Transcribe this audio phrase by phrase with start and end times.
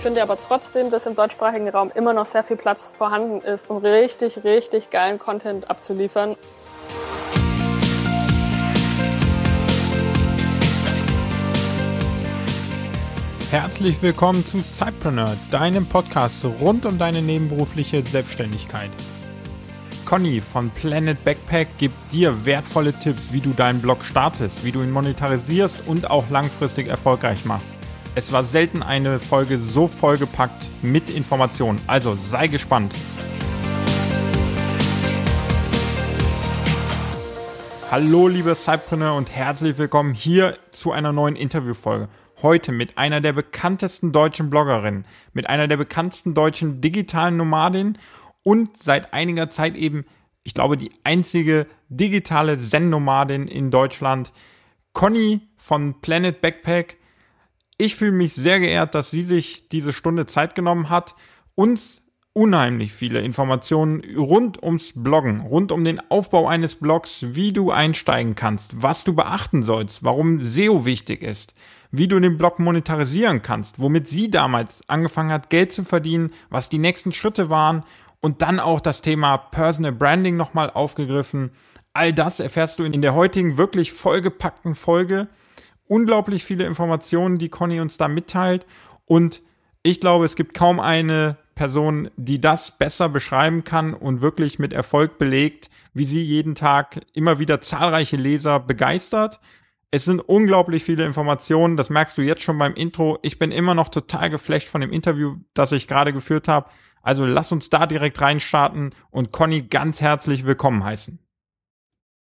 [0.00, 3.78] finde aber trotzdem, dass im deutschsprachigen Raum immer noch sehr viel Platz vorhanden ist, um
[3.78, 6.36] richtig, richtig geilen Content abzuliefern.
[13.50, 18.90] Herzlich willkommen zu Cypreneur, deinem Podcast rund um deine nebenberufliche Selbstständigkeit.
[20.06, 24.82] Conny von Planet Backpack gibt dir wertvolle Tipps, wie du deinen Blog startest, wie du
[24.82, 27.79] ihn monetarisierst und auch langfristig erfolgreich machst.
[28.16, 32.92] Es war selten eine Folge so vollgepackt mit Informationen, also sei gespannt.
[37.88, 42.08] Hallo liebe Cypreneur und herzlich willkommen hier zu einer neuen Interviewfolge.
[42.42, 47.96] Heute mit einer der bekanntesten deutschen Bloggerinnen, mit einer der bekanntesten deutschen digitalen Nomadinnen
[48.42, 50.04] und seit einiger Zeit eben,
[50.42, 54.32] ich glaube, die einzige digitale Zen-Nomadin in Deutschland,
[54.94, 56.96] Conny von Planet Backpack.
[57.80, 61.14] Ich fühle mich sehr geehrt, dass sie sich diese Stunde Zeit genommen hat,
[61.54, 62.02] uns
[62.34, 68.34] unheimlich viele Informationen rund ums Bloggen, rund um den Aufbau eines Blogs, wie du einsteigen
[68.34, 71.54] kannst, was du beachten sollst, warum SEO wichtig ist,
[71.90, 76.68] wie du den Blog monetarisieren kannst, womit sie damals angefangen hat, Geld zu verdienen, was
[76.68, 77.84] die nächsten Schritte waren
[78.20, 81.52] und dann auch das Thema Personal Branding nochmal aufgegriffen.
[81.94, 85.28] All das erfährst du in der heutigen wirklich vollgepackten Folge
[85.90, 88.64] unglaublich viele Informationen, die Conny uns da mitteilt.
[89.06, 89.42] Und
[89.82, 94.72] ich glaube, es gibt kaum eine Person, die das besser beschreiben kann und wirklich mit
[94.72, 99.40] Erfolg belegt, wie sie jeden Tag immer wieder zahlreiche Leser begeistert.
[99.90, 103.18] Es sind unglaublich viele Informationen, das merkst du jetzt schon beim Intro.
[103.22, 106.70] Ich bin immer noch total geflecht von dem Interview, das ich gerade geführt habe.
[107.02, 111.18] Also lass uns da direkt reinstarten und Conny ganz herzlich willkommen heißen.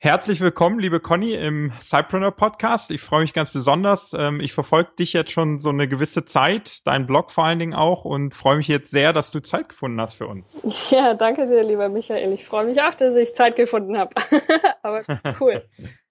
[0.03, 2.91] Herzlich willkommen, liebe Conny, im Cypreneur Podcast.
[2.91, 4.13] Ich freue mich ganz besonders.
[4.17, 7.75] Ähm, ich verfolge dich jetzt schon so eine gewisse Zeit, deinen Blog vor allen Dingen
[7.75, 10.59] auch und freue mich jetzt sehr, dass du Zeit gefunden hast für uns.
[10.91, 12.33] Ja, danke dir, lieber Michael.
[12.33, 14.15] Ich freue mich auch, dass ich Zeit gefunden habe.
[14.83, 15.03] Aber
[15.39, 15.69] cool.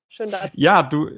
[0.07, 1.09] Schön da zu Ja, du,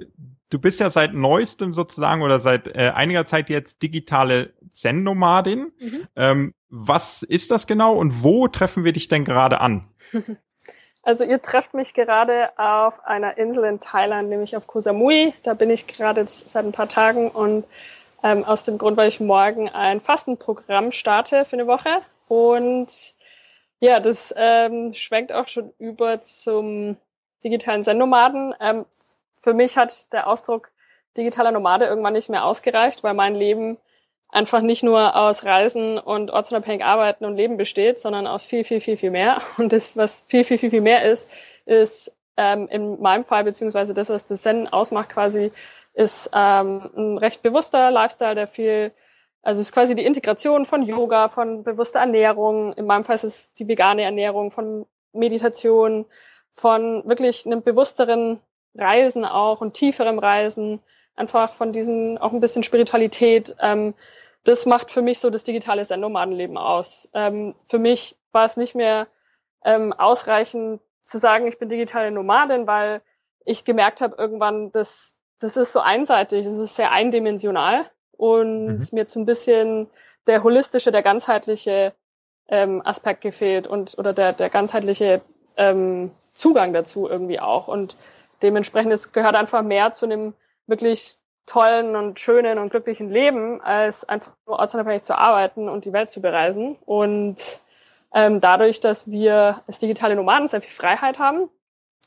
[0.50, 5.74] du bist ja seit neuestem sozusagen oder seit äh, einiger Zeit jetzt digitale Zen-Nomadin.
[5.78, 6.08] Mhm.
[6.16, 9.90] Ähm, was ist das genau und wo treffen wir dich denn gerade an?
[11.04, 15.34] Also ihr trefft mich gerade auf einer Insel in Thailand, nämlich auf Koh Samui.
[15.44, 17.66] Da bin ich gerade seit ein paar Tagen und
[18.24, 22.02] ähm, aus dem Grund, weil ich morgen ein Fastenprogramm starte für eine Woche.
[22.28, 23.16] Und
[23.80, 26.98] ja, das ähm, schwenkt auch schon über zum
[27.44, 28.54] digitalen Zen-Nomaden.
[28.60, 28.86] Ähm,
[29.42, 30.72] für mich hat der Ausdruck
[31.18, 33.78] digitaler Nomade irgendwann nicht mehr ausgereicht, weil mein Leben
[34.32, 38.82] einfach nicht nur aus Reisen und ortsunabhängig arbeiten und Leben besteht, sondern aus viel, viel,
[38.82, 39.42] viel, viel mehr.
[39.58, 41.30] Und das, was viel, viel, viel, viel mehr ist,
[41.66, 45.52] ist ähm, in meinem Fall, beziehungsweise das, was das Zen ausmacht quasi,
[45.94, 48.92] ist ähm, ein recht bewusster Lifestyle, der viel,
[49.42, 52.74] also ist quasi die Integration von Yoga, von bewusster Ernährung.
[52.74, 56.06] In meinem Fall ist es die vegane Ernährung, von Meditation,
[56.54, 58.40] von wirklich einem bewussteren
[58.76, 60.80] Reisen auch und tieferem Reisen,
[61.16, 63.56] einfach von diesen, auch ein bisschen Spiritualität.
[63.60, 63.94] Ähm,
[64.44, 67.10] das macht für mich so das digitale Zen-Nomadenleben aus.
[67.14, 69.08] Ähm, für mich war es nicht mehr
[69.64, 73.02] ähm, ausreichend zu sagen, ich bin digitale Nomadin, weil
[73.46, 78.88] ich gemerkt habe irgendwann, dass das ist so einseitig, es ist sehr eindimensional und mhm.
[78.92, 79.90] mir so ein bisschen
[80.28, 81.94] der holistische, der ganzheitliche
[82.48, 85.22] ähm, Aspekt gefehlt und oder der, der ganzheitliche
[85.58, 87.68] ähm, Zugang dazu irgendwie auch.
[87.68, 87.98] Und
[88.44, 90.34] dementsprechend es gehört einfach mehr zu einem
[90.72, 95.94] wirklich tollen und schönen und glücklichen Leben, als einfach nur ortsunabhängig zu arbeiten und die
[95.94, 96.78] Welt zu bereisen.
[96.86, 97.38] Und
[98.14, 101.50] ähm, dadurch, dass wir als digitale Nomaden sehr viel Freiheit haben,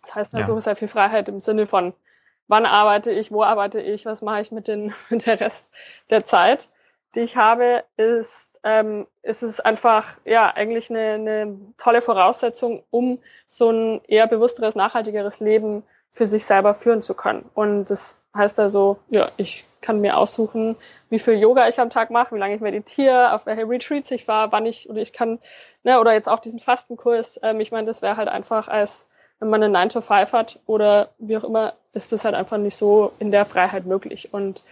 [0.00, 0.60] das heißt also ja.
[0.60, 1.94] sehr viel Freiheit im Sinne von,
[2.48, 5.68] wann arbeite ich, wo arbeite ich, was mache ich mit, den, mit der Rest
[6.10, 6.68] der Zeit,
[7.14, 13.20] die ich habe, ist, ähm, ist es einfach ja eigentlich eine, eine tolle Voraussetzung, um
[13.46, 17.44] so ein eher bewussteres, nachhaltigeres Leben für sich selber führen zu können.
[17.54, 20.76] Und das heißt also, ja, ich kann mir aussuchen,
[21.10, 24.28] wie viel Yoga ich am Tag mache, wie lange ich meditiere, auf welche Retreats ich
[24.28, 25.40] war, wann ich, oder ich kann,
[25.82, 27.40] ne, oder jetzt auch diesen Fastenkurs.
[27.42, 29.08] Ähm, ich meine, das wäre halt einfach als,
[29.40, 32.58] wenn man einen 9 to 5 hat oder wie auch immer, ist das halt einfach
[32.58, 34.32] nicht so in der Freiheit möglich.
[34.32, 34.62] Und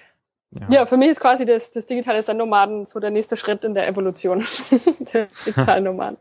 [0.52, 3.74] ja, ja für mich ist quasi das, das digitale Zen-Nomaden so der nächste Schritt in
[3.74, 4.46] der Evolution
[5.12, 6.18] der digitalen Nomaden.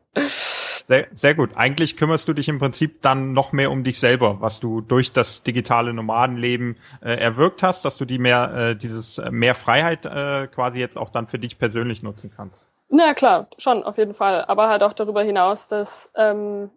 [0.85, 1.51] Sehr, sehr gut.
[1.55, 5.13] Eigentlich kümmerst du dich im Prinzip dann noch mehr um dich selber, was du durch
[5.13, 10.05] das digitale Nomadenleben äh, erwirkt hast, dass du die mehr, äh, dieses äh, mehr Freiheit
[10.05, 12.65] äh, quasi jetzt auch dann für dich persönlich nutzen kannst.
[12.89, 14.43] Na klar, schon auf jeden Fall.
[14.45, 16.69] Aber halt auch darüber hinaus, dass ähm,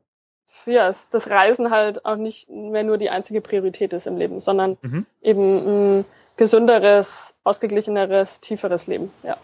[0.66, 4.78] ja, das Reisen halt auch nicht mehr nur die einzige Priorität ist im Leben, sondern
[4.82, 5.06] mhm.
[5.22, 6.04] eben ein
[6.36, 9.10] gesünderes, ausgeglicheneres, tieferes Leben.
[9.22, 9.36] Ja.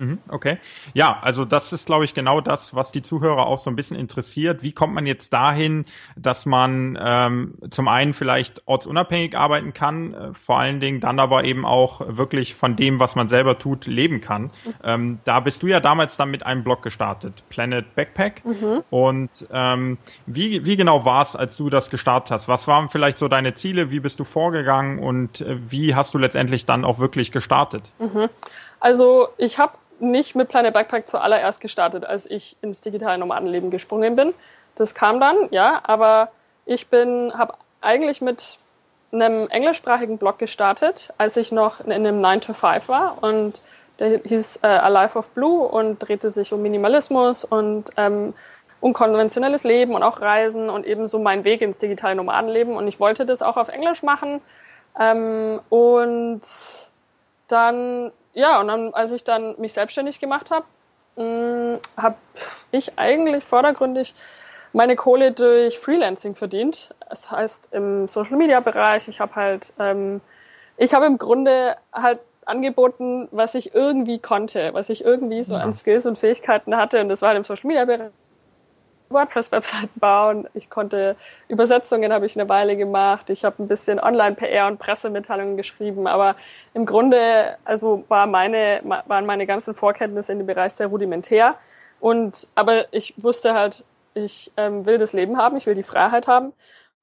[0.00, 0.56] Mhm, okay.
[0.94, 3.98] Ja, also das ist, glaube ich, genau das, was die Zuhörer auch so ein bisschen
[3.98, 4.62] interessiert.
[4.62, 5.84] Wie kommt man jetzt dahin,
[6.16, 11.44] dass man ähm, zum einen vielleicht ortsunabhängig arbeiten kann, äh, vor allen Dingen dann aber
[11.44, 14.50] eben auch wirklich von dem, was man selber tut, leben kann.
[14.82, 18.42] Ähm, da bist du ja damals dann mit einem Blog gestartet, Planet Backpack.
[18.44, 18.82] Mhm.
[18.88, 22.48] Und ähm, wie, wie genau war es, als du das gestartet hast?
[22.48, 23.90] Was waren vielleicht so deine Ziele?
[23.90, 27.92] Wie bist du vorgegangen und äh, wie hast du letztendlich dann auch wirklich gestartet?
[27.98, 28.30] Mhm.
[28.80, 34.16] Also ich habe nicht mit Planet Backpack zuallererst gestartet, als ich ins digitale Nomadenleben gesprungen
[34.16, 34.34] bin.
[34.74, 36.30] Das kam dann, ja, aber
[36.66, 38.58] ich bin, habe eigentlich mit
[39.12, 43.60] einem englischsprachigen Blog gestartet, als ich noch in einem 9 to 5 war und
[43.98, 48.34] der hieß äh, A Life of Blue und drehte sich um Minimalismus und ähm,
[48.80, 53.26] unkonventionelles Leben und auch Reisen und ebenso mein Weg ins digitale Nomadenleben und ich wollte
[53.26, 54.40] das auch auf Englisch machen
[54.98, 56.42] ähm, und
[57.48, 60.66] dann ja, und dann, als ich dann mich selbstständig gemacht habe,
[61.16, 62.16] mm, habe
[62.70, 64.14] ich eigentlich vordergründig
[64.72, 66.94] meine Kohle durch Freelancing verdient.
[67.08, 69.08] Das heißt im Social Media Bereich.
[69.08, 70.20] Ich habe halt, ähm,
[70.76, 75.60] ich habe im Grunde halt angeboten, was ich irgendwie konnte, was ich irgendwie so ja.
[75.60, 77.00] an Skills und Fähigkeiten hatte.
[77.00, 78.10] Und das war halt im Social Media Bereich
[79.10, 80.48] WordPress-Webseiten bauen.
[80.54, 81.16] Ich konnte
[81.48, 83.30] Übersetzungen habe ich eine Weile gemacht.
[83.30, 86.06] Ich habe ein bisschen Online-PR und Pressemitteilungen geschrieben.
[86.06, 86.36] Aber
[86.74, 91.56] im Grunde, also war meine, waren meine ganzen Vorkenntnisse in dem Bereich sehr rudimentär.
[91.98, 93.84] Und aber ich wusste halt,
[94.14, 96.52] ich ähm, will das Leben haben, ich will die Freiheit haben.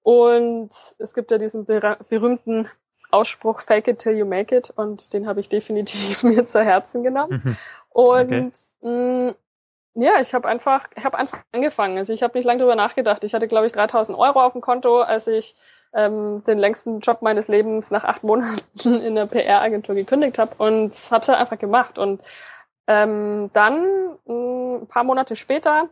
[0.02, 0.70] Und
[1.00, 2.70] es gibt ja diesen berühmten
[3.12, 7.04] Ausspruch Fake it till you make it und den habe ich definitiv mir zu Herzen
[7.04, 7.42] genommen.
[7.44, 7.58] Mhm.
[7.90, 8.52] Und okay.
[8.82, 9.36] mh,
[10.00, 11.98] ja, ich habe einfach, habe einfach angefangen.
[11.98, 13.24] Also ich habe nicht lange drüber nachgedacht.
[13.24, 15.56] Ich hatte, glaube ich, 3000 Euro auf dem Konto, als ich
[15.94, 20.94] ähm, den längsten Job meines Lebens nach acht Monaten in der PR-Agentur gekündigt habe und
[21.12, 21.98] habe es halt einfach gemacht.
[21.98, 22.22] Und
[22.86, 25.90] ähm, dann ein paar Monate später,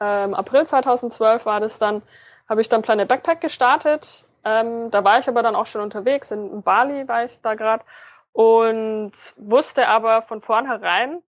[0.00, 2.02] ähm, April 2012 war das dann,
[2.48, 4.24] habe ich dann Planet Backpack gestartet.
[4.44, 6.30] Ähm, da war ich aber dann auch schon unterwegs.
[6.30, 7.84] In Bali war ich da gerade
[8.32, 11.22] und wusste aber von vornherein,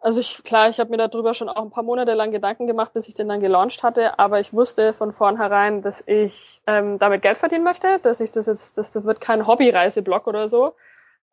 [0.00, 2.92] also ich, klar, ich habe mir darüber schon auch ein paar Monate lang Gedanken gemacht,
[2.92, 7.22] bis ich den dann gelauncht hatte, aber ich wusste von vornherein, dass ich ähm, damit
[7.22, 10.74] Geld verdienen möchte, dass ich das jetzt, das wird kein Hobby-Reiseblog oder so.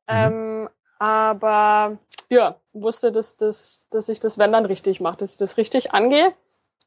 [0.07, 0.15] Mhm.
[0.15, 0.69] Ähm,
[0.99, 1.97] aber
[2.29, 5.93] ja, wusste, dass, dass, dass ich das wenn dann richtig mache, dass ich das richtig
[5.93, 6.33] angehe.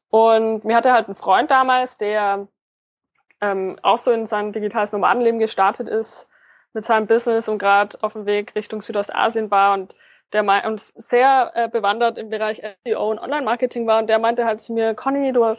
[0.09, 2.47] Und mir hatte halt ein Freund damals, der
[3.41, 6.29] ähm, auch so in sein digitales Nomadenleben gestartet ist
[6.73, 9.95] mit seinem Business und gerade auf dem Weg Richtung Südostasien war und
[10.33, 13.99] der mein, und sehr äh, bewandert im Bereich SEO und Online-Marketing war.
[13.99, 15.55] Und der meinte halt zu mir, Conny, du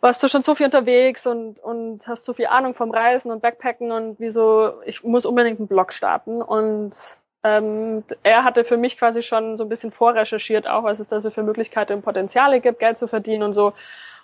[0.00, 3.42] warst du schon so viel unterwegs und, und hast so viel Ahnung vom Reisen und
[3.42, 6.40] Backpacken und wieso, ich muss unbedingt einen Blog starten.
[6.40, 6.92] Und
[7.42, 11.20] ähm, er hatte für mich quasi schon so ein bisschen vorrecherchiert, auch was es da
[11.20, 13.72] so für Möglichkeiten und Potenziale gibt, Geld zu verdienen und so.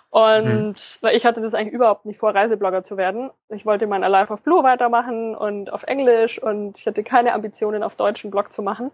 [0.09, 0.75] Und mhm.
[1.01, 3.29] weil ich hatte das eigentlich überhaupt nicht vor, Reiseblogger zu werden.
[3.49, 7.83] Ich wollte mein Alive of Blue weitermachen und auf Englisch und ich hatte keine Ambitionen,
[7.83, 8.91] auf deutschen Blog zu machen.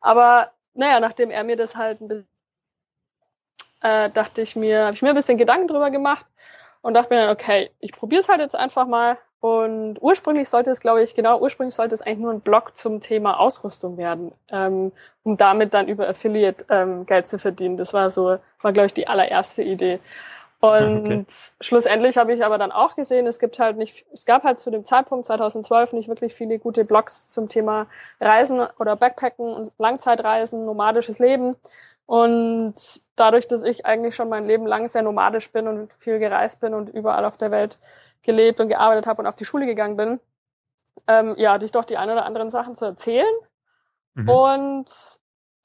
[0.00, 2.28] Aber naja, nachdem er mir das halt ein bisschen,
[3.82, 6.26] äh, dachte ich mir, habe ich mir ein bisschen Gedanken drüber gemacht
[6.82, 9.18] und dachte mir dann, okay, ich probiere es halt jetzt einfach mal.
[9.40, 13.00] Und ursprünglich sollte es, glaube ich, genau, ursprünglich sollte es eigentlich nur ein Blog zum
[13.00, 14.92] Thema Ausrüstung werden, ähm,
[15.22, 17.78] um damit dann über Affiliate ähm, Geld zu verdienen.
[17.78, 19.98] Das war so, war, glaube ich, die allererste Idee.
[20.60, 21.24] Und okay.
[21.62, 24.70] schlussendlich habe ich aber dann auch gesehen, es gibt halt nicht, es gab halt zu
[24.70, 27.86] dem Zeitpunkt 2012 nicht wirklich viele gute Blogs zum Thema
[28.20, 31.56] Reisen oder Backpacken und Langzeitreisen, nomadisches Leben.
[32.04, 32.74] Und
[33.16, 36.74] dadurch, dass ich eigentlich schon mein Leben lang sehr nomadisch bin und viel gereist bin
[36.74, 37.78] und überall auf der Welt
[38.22, 40.20] gelebt und gearbeitet habe und auf die Schule gegangen bin,
[41.06, 43.32] ähm, ja, hatte ich doch die ein oder anderen Sachen zu erzählen.
[44.14, 44.28] Mhm.
[44.28, 45.19] Und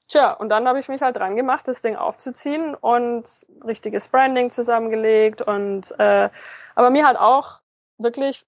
[0.08, 3.24] Tja, und dann habe ich mich halt dran gemacht, das Ding aufzuziehen und
[3.64, 6.28] richtiges Branding zusammengelegt und äh,
[6.76, 7.60] aber mir halt auch
[7.98, 8.46] wirklich,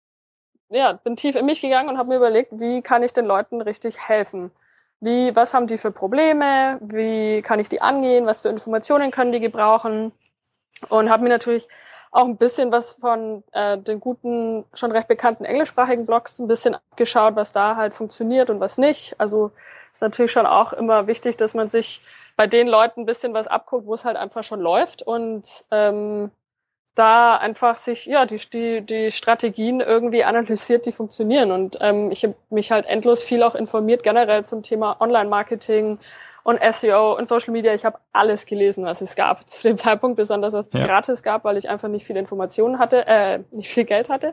[0.69, 3.61] ja, bin tief in mich gegangen und habe mir überlegt, wie kann ich den Leuten
[3.61, 4.53] richtig helfen?
[5.01, 6.79] Wie, was haben die für Probleme?
[6.81, 8.27] Wie kann ich die angehen?
[8.27, 10.13] Was für Informationen können die gebrauchen?
[10.89, 11.69] Und habe mir natürlich
[12.11, 16.77] auch ein bisschen was von äh, den guten, schon recht bekannten englischsprachigen Blogs ein bisschen
[16.97, 19.15] geschaut, was da halt funktioniert und was nicht.
[19.19, 19.53] Also
[19.93, 22.01] ist natürlich schon auch immer wichtig, dass man sich
[22.37, 26.31] bei den Leuten ein bisschen was abguckt, wo es halt einfach schon läuft und ähm,
[26.95, 31.53] da einfach sich ja die, die, die Strategien irgendwie analysiert, die funktionieren.
[31.53, 35.99] Und ähm, ich habe mich halt endlos viel auch informiert generell zum Thema Online-Marketing
[36.49, 37.75] und SEO und Social Media.
[37.75, 40.87] Ich habe alles gelesen, was es gab zu dem Zeitpunkt, besonders was es ja.
[40.87, 44.33] gratis gab, weil ich einfach nicht viele Informationen hatte, äh, nicht viel Geld hatte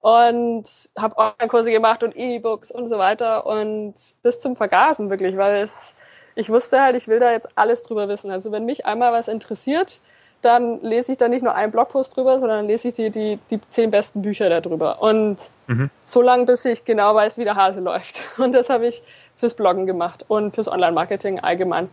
[0.00, 0.64] und
[0.96, 5.96] habe Online-Kurse gemacht und E-Books und so weiter und bis zum Vergasen wirklich, weil es
[6.36, 8.30] ich wusste halt, ich will da jetzt alles drüber wissen.
[8.30, 10.00] Also wenn mich einmal was interessiert,
[10.42, 13.60] dann lese ich da nicht nur einen Blogpost drüber, sondern lese ich die, die, die
[13.70, 15.02] zehn besten Bücher darüber.
[15.02, 15.90] Und mhm.
[16.04, 18.22] so lange, bis ich genau weiß, wie der Hase läuft.
[18.38, 19.02] Und das habe ich
[19.40, 21.88] fürs Bloggen gemacht und fürs Online-Marketing allgemein.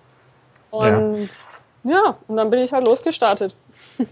[0.69, 1.29] Und
[1.83, 1.93] ja.
[1.93, 3.55] ja, und dann bin ich halt losgestartet.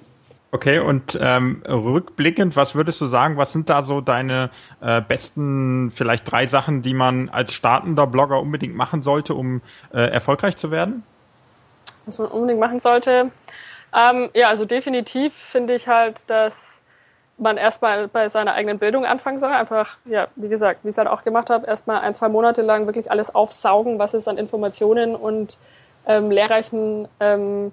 [0.51, 5.91] Okay, und ähm, rückblickend, was würdest du sagen, was sind da so deine äh, besten,
[5.93, 9.61] vielleicht drei Sachen, die man als startender Blogger unbedingt machen sollte, um
[9.93, 11.03] äh, erfolgreich zu werden?
[12.05, 13.31] Was man unbedingt machen sollte?
[13.93, 16.81] Ähm, ja, also definitiv finde ich halt, dass
[17.37, 19.51] man erstmal bei seiner eigenen Bildung anfangen soll.
[19.51, 22.61] Einfach, ja, wie gesagt, wie ich es halt auch gemacht habe, erstmal ein, zwei Monate
[22.61, 25.57] lang wirklich alles aufsaugen, was es an Informationen und
[26.07, 27.71] ähm, lehrreichen ähm,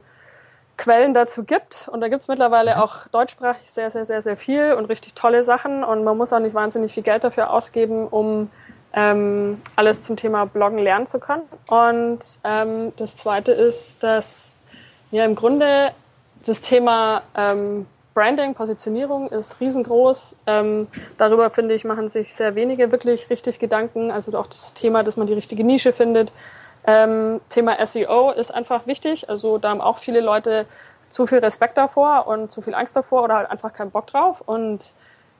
[0.76, 1.88] Quellen dazu gibt.
[1.92, 2.82] Und da gibt es mittlerweile mhm.
[2.82, 5.84] auch deutschsprachig sehr, sehr, sehr, sehr viel und richtig tolle Sachen.
[5.84, 8.50] Und man muss auch nicht wahnsinnig viel Geld dafür ausgeben, um
[8.94, 11.42] ähm, alles zum Thema Bloggen lernen zu können.
[11.68, 14.56] Und ähm, das Zweite ist, dass
[15.10, 15.92] ja im Grunde
[16.44, 20.36] das Thema ähm, Branding, Positionierung ist riesengroß.
[20.46, 20.88] Ähm,
[21.18, 24.10] darüber, finde ich, machen sich sehr wenige wirklich richtig Gedanken.
[24.10, 26.32] Also auch das Thema, dass man die richtige Nische findet.
[26.86, 29.28] Ähm, Thema SEO ist einfach wichtig.
[29.28, 30.66] Also da haben auch viele Leute
[31.08, 34.42] zu viel Respekt davor und zu viel Angst davor oder halt einfach keinen Bock drauf.
[34.44, 34.94] Und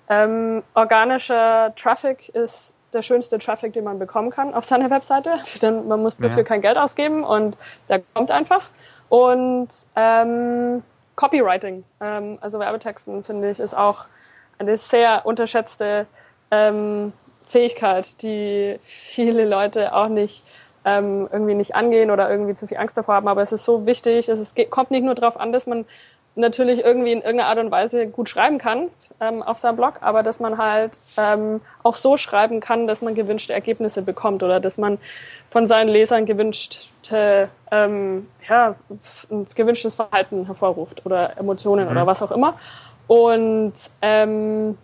[0.08, 5.38] ähm, organischer Traffic ist der schönste Traffic, den man bekommen kann auf seiner Webseite.
[5.62, 6.44] Denn man muss dafür ja.
[6.44, 7.56] kein Geld ausgeben und
[7.88, 8.68] der kommt einfach.
[9.08, 10.82] Und ähm,
[11.16, 14.06] Copywriting, ähm, also Werbetexten, finde ich, ist auch
[14.58, 16.06] eine sehr unterschätzte
[16.50, 17.12] ähm,
[17.44, 20.44] Fähigkeit, die viele Leute auch nicht
[20.84, 23.28] ähm, irgendwie nicht angehen oder irgendwie zu viel Angst davor haben.
[23.28, 25.84] Aber es ist so wichtig, es ist, kommt nicht nur darauf an, dass man
[26.34, 28.88] natürlich irgendwie in irgendeiner Art und Weise gut schreiben kann
[29.20, 33.14] ähm, auf seinem Blog, aber dass man halt ähm, auch so schreiben kann, dass man
[33.14, 34.98] gewünschte Ergebnisse bekommt oder dass man
[35.50, 38.74] von seinen Lesern gewünschte, ähm, ja,
[39.30, 41.90] ein gewünschtes Verhalten hervorruft oder Emotionen mhm.
[41.90, 42.58] oder was auch immer.
[43.06, 44.78] Und ähm,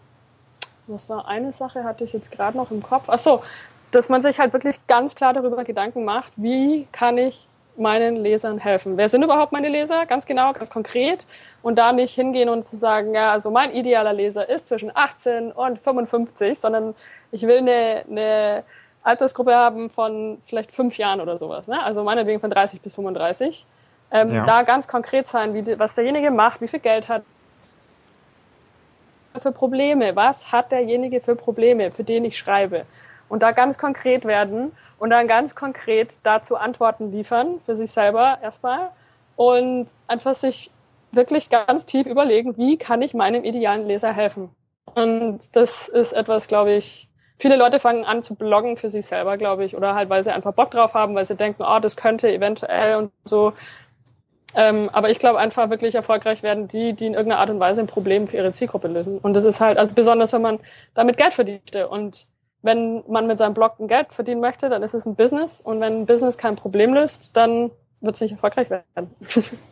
[0.87, 3.05] was war eine Sache, hatte ich jetzt gerade noch im Kopf.
[3.07, 3.43] Ach so,
[3.91, 7.48] dass man sich halt wirklich ganz klar darüber Gedanken macht, wie kann ich
[7.79, 8.97] meinen Lesern helfen?
[8.97, 10.07] Wer sind überhaupt meine Leser?
[10.07, 11.27] Ganz genau, ganz konkret.
[11.63, 15.53] Und da nicht hingehen und zu sagen, ja, also mein idealer Leser ist zwischen 18
[15.53, 16.95] und 55, sondern
[17.33, 18.65] ich will eine, eine
[19.03, 21.69] Altersgruppe haben von vielleicht fünf Jahren oder sowas.
[21.69, 21.83] Ne?
[21.83, 23.67] Also meinetwegen von 30 bis 35.
[24.11, 24.45] Ähm, ja.
[24.45, 27.23] Da ganz konkret sein, wie, was derjenige macht, wie viel Geld hat,
[29.39, 32.87] für Probleme, was hat derjenige für Probleme, für den ich schreibe
[33.29, 38.39] und da ganz konkret werden und dann ganz konkret dazu Antworten liefern für sich selber
[38.43, 38.91] erstmal
[39.37, 40.71] und einfach sich
[41.13, 44.51] wirklich ganz tief überlegen, wie kann ich meinem idealen Leser helfen.
[44.95, 47.09] Und das ist etwas, glaube ich,
[47.39, 50.33] viele Leute fangen an zu bloggen für sich selber, glaube ich, oder halt, weil sie
[50.33, 53.53] einfach Bock drauf haben, weil sie denken, oh, das könnte eventuell und so.
[54.55, 57.81] Ähm, aber ich glaube einfach wirklich erfolgreich werden die, die in irgendeiner Art und Weise
[57.81, 59.19] ein Problem für ihre Zielgruppe lösen.
[59.19, 60.59] Und das ist halt, also besonders wenn man
[60.95, 61.77] damit Geld verdient.
[61.77, 62.27] Und
[62.63, 65.61] wenn man mit seinem Blog ein Geld verdienen möchte, dann ist es ein Business.
[65.61, 68.85] Und wenn ein Business kein Problem löst, dann wird es nicht erfolgreich werden.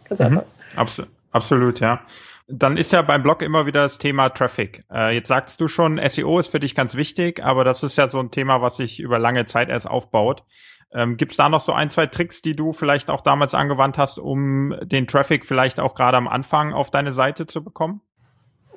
[0.04, 0.42] Ganz mhm.
[0.74, 2.00] Absolut, absolut, ja.
[2.48, 4.84] Dann ist ja beim Blog immer wieder das Thema Traffic.
[4.92, 8.06] Äh, jetzt sagst du schon, SEO ist für dich ganz wichtig, aber das ist ja
[8.06, 10.44] so ein Thema, was sich über lange Zeit erst aufbaut.
[10.92, 13.98] Ähm, Gibt es da noch so ein, zwei Tricks, die du vielleicht auch damals angewandt
[13.98, 18.00] hast, um den Traffic vielleicht auch gerade am Anfang auf deine Seite zu bekommen?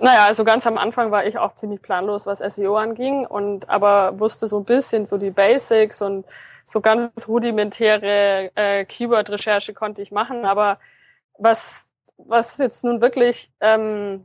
[0.02, 4.18] Naja, also ganz am Anfang war ich auch ziemlich planlos, was SEO anging und aber
[4.20, 6.26] wusste so ein bisschen so die Basics und
[6.66, 10.46] so ganz rudimentäre äh, Keyword-Recherche konnte ich machen.
[10.46, 10.80] Aber
[11.38, 11.86] was,
[12.18, 14.24] was jetzt nun wirklich, ähm,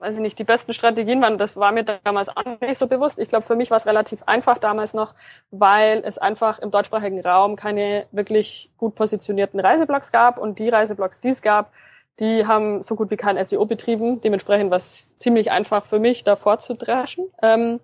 [0.00, 3.18] weiß ich nicht, die besten Strategien waren, das war mir damals auch nicht so bewusst.
[3.18, 5.14] Ich glaube, für mich war es relativ einfach damals noch,
[5.50, 11.20] weil es einfach im deutschsprachigen Raum keine wirklich gut positionierten Reiseblogs gab und die Reiseblogs,
[11.20, 11.72] die es gab,
[12.20, 14.20] die haben so gut wie kein SEO betrieben.
[14.20, 17.26] Dementsprechend war es ziemlich einfach für mich, da vorzudreschen.
[17.42, 17.80] Ähm,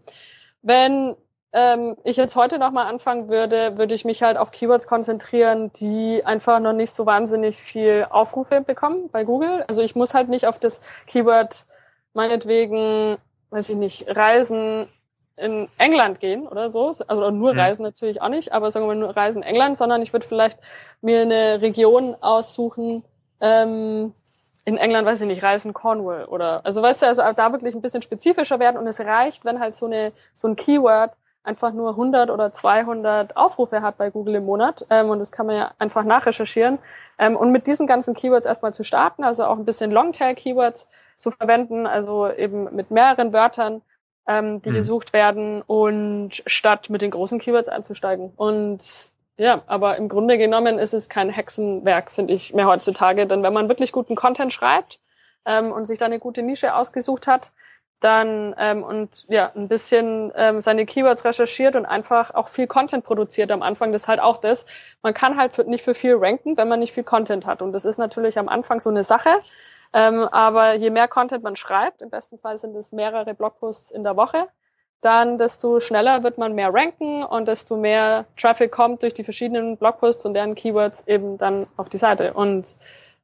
[0.62, 1.16] wenn
[1.52, 6.24] ähm, ich jetzt heute nochmal anfangen würde, würde ich mich halt auf Keywords konzentrieren, die
[6.24, 9.64] einfach noch nicht so wahnsinnig viel Aufrufe bekommen bei Google.
[9.68, 11.66] Also ich muss halt nicht auf das Keyword
[12.14, 13.18] meinetwegen,
[13.50, 14.88] weiß ich nicht, Reisen
[15.36, 19.00] in England gehen oder so, also nur Reisen natürlich auch nicht, aber sagen wir mal
[19.00, 20.58] nur Reisen in England, sondern ich würde vielleicht
[21.00, 23.02] mir eine Region aussuchen,
[23.40, 24.14] ähm,
[24.64, 27.83] in England, weiß ich nicht, Reisen Cornwall oder, also weißt du, also da wirklich ein
[27.83, 31.12] bisschen spezifischer werden und es reicht, wenn halt so eine, so ein Keyword
[31.45, 35.47] einfach nur 100 oder 200 Aufrufe hat bei Google im Monat ähm, und das kann
[35.47, 36.78] man ja einfach nachrecherchieren
[37.19, 41.31] ähm, und mit diesen ganzen Keywords erstmal zu starten, also auch ein bisschen Longtail-Keywords zu
[41.33, 43.83] verwenden, also eben mit mehreren Wörtern,
[44.28, 44.75] ähm, die mhm.
[44.75, 50.78] gesucht werden und statt mit den großen Keywords einzusteigen und ja, aber im Grunde genommen
[50.78, 53.26] ist es kein Hexenwerk, finde ich, mehr heutzutage.
[53.26, 55.00] Denn wenn man wirklich guten Content schreibt
[55.46, 57.50] ähm, und sich da eine gute Nische ausgesucht hat,
[58.00, 63.04] dann ähm, und ja ein bisschen ähm, seine Keywords recherchiert und einfach auch viel Content
[63.04, 63.92] produziert am Anfang.
[63.92, 64.66] Das ist halt auch das.
[65.02, 67.62] Man kann halt für, nicht für viel ranken, wenn man nicht viel Content hat.
[67.62, 69.30] Und das ist natürlich am Anfang so eine Sache.
[69.92, 74.04] Ähm, aber je mehr Content man schreibt, im besten Fall sind es mehrere Blogposts in
[74.04, 74.48] der Woche,
[75.02, 79.76] dann desto schneller wird man mehr ranken und desto mehr Traffic kommt durch die verschiedenen
[79.76, 82.32] Blogposts und deren Keywords eben dann auf die Seite.
[82.32, 82.78] Und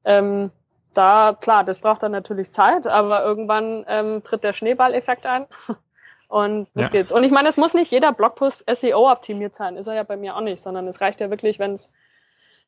[0.04, 0.50] ähm,
[0.92, 5.46] da, klar, das braucht dann natürlich Zeit, aber irgendwann ähm, tritt der Schneeballeffekt ein.
[6.28, 6.92] Und das ja.
[6.92, 7.10] geht's.
[7.10, 10.16] Und ich meine, es muss nicht jeder Blogpost SEO optimiert sein, ist er ja bei
[10.16, 11.90] mir auch nicht, sondern es reicht ja wirklich, wenn es,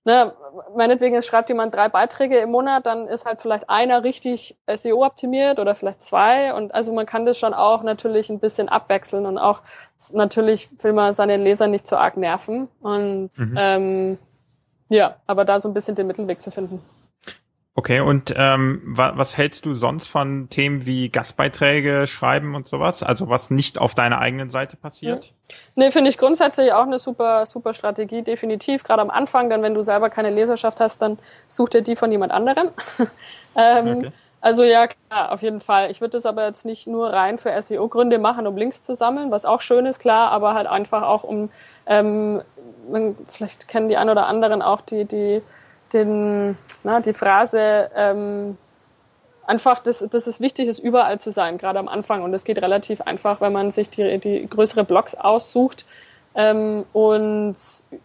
[0.05, 0.33] ne,
[0.75, 5.05] meinetwegen, es schreibt jemand drei Beiträge im Monat, dann ist halt vielleicht einer richtig SEO
[5.05, 6.55] optimiert oder vielleicht zwei.
[6.55, 9.63] Und also man kann das schon auch natürlich ein bisschen abwechseln und auch
[10.13, 12.69] natürlich will man seine Leser nicht zu arg nerven.
[12.81, 13.55] Und mhm.
[13.57, 14.19] ähm,
[14.89, 16.83] ja, aber da so ein bisschen den Mittelweg zu finden.
[17.81, 23.03] Okay, und ähm, wa was hältst du sonst von Themen wie Gastbeiträge schreiben und sowas?
[23.03, 25.33] Also was nicht auf deiner eigenen Seite passiert?
[25.49, 25.55] Mhm.
[25.77, 28.85] Nee, finde ich grundsätzlich auch eine super, super Strategie, definitiv.
[28.85, 32.13] Gerade am Anfang, denn wenn du selber keine Leserschaft hast, dann such dir die von
[32.13, 32.69] jemand anderem.
[33.57, 34.13] ähm, okay.
[34.43, 35.91] Also ja, klar, auf jeden Fall.
[35.91, 39.31] Ich würde das aber jetzt nicht nur rein für SEO-Gründe machen, um Links zu sammeln,
[39.31, 41.49] was auch schön ist, klar, aber halt einfach auch um,
[41.87, 42.43] ähm,
[43.25, 45.41] vielleicht kennen die ein oder anderen auch die, die
[45.93, 48.57] den, na, die Phrase, ähm,
[49.47, 52.23] einfach, dass, dass es wichtig ist, überall zu sein, gerade am Anfang.
[52.23, 55.85] Und es geht relativ einfach, wenn man sich die, die größere Blogs aussucht
[56.35, 57.57] ähm, und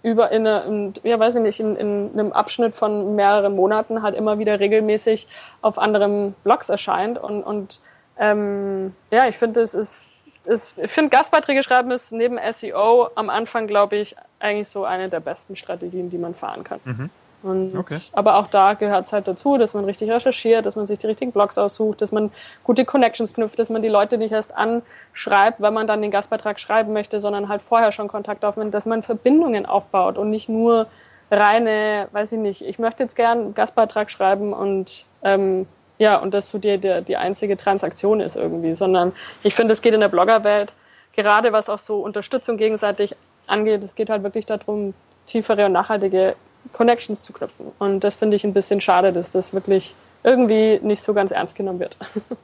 [0.02, 4.16] über in, eine, ja weiß ich nicht, in, in einem Abschnitt von mehreren Monaten halt
[4.16, 5.28] immer wieder regelmäßig
[5.62, 7.20] auf anderen Blogs erscheint.
[7.20, 7.80] Und, und
[8.18, 10.08] ähm, ja, ich finde, es ist,
[10.46, 15.10] ist, ich finde, Gastbeiträge schreiben ist neben SEO am Anfang, glaube ich, eigentlich so eine
[15.10, 16.80] der besten Strategien, die man fahren kann.
[16.84, 17.10] Mhm.
[17.46, 18.00] Und, okay.
[18.12, 21.08] Aber auch da gehört es halt dazu, dass man richtig recherchiert, dass man sich die
[21.08, 22.32] richtigen Blogs aussucht, dass man
[22.64, 26.60] gute Connections knüpft, dass man die Leute nicht erst anschreibt, wenn man dann den Gastbeitrag
[26.60, 30.88] schreiben möchte, sondern halt vorher schon Kontakt aufnimmt, dass man Verbindungen aufbaut und nicht nur
[31.32, 36.34] reine, weiß ich nicht, ich möchte jetzt gern einen Gastbeitrag schreiben und ähm, ja, und
[36.34, 40.02] das zu dir die, die einzige Transaktion ist irgendwie, sondern ich finde, es geht in
[40.02, 40.72] der Bloggerwelt,
[41.16, 43.16] gerade was auch so Unterstützung gegenseitig
[43.48, 44.94] angeht, es geht halt wirklich darum,
[45.26, 46.36] tiefere und nachhaltige
[46.74, 47.68] Connections zu knüpfen.
[47.80, 51.56] Und das finde ich ein bisschen schade, dass das wirklich irgendwie nicht so ganz ernst
[51.56, 51.98] genommen wird.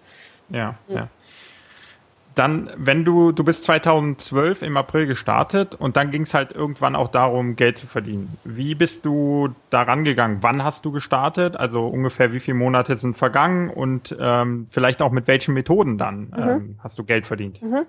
[0.54, 0.96] Ja, ja.
[0.96, 1.08] ja.
[2.36, 6.96] Dann, wenn du, du bist 2012 im April gestartet und dann ging es halt irgendwann
[6.96, 8.38] auch darum, Geld zu verdienen.
[8.46, 10.38] Wie bist du da rangegangen?
[10.42, 11.58] Wann hast du gestartet?
[11.58, 16.28] Also ungefähr wie viele Monate sind vergangen und ähm, vielleicht auch mit welchen Methoden dann
[16.28, 16.34] mhm.
[16.38, 17.62] ähm, hast du Geld verdient?
[17.62, 17.86] Mhm.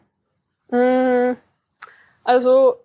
[0.77, 1.37] Mm,
[2.25, 2.77] also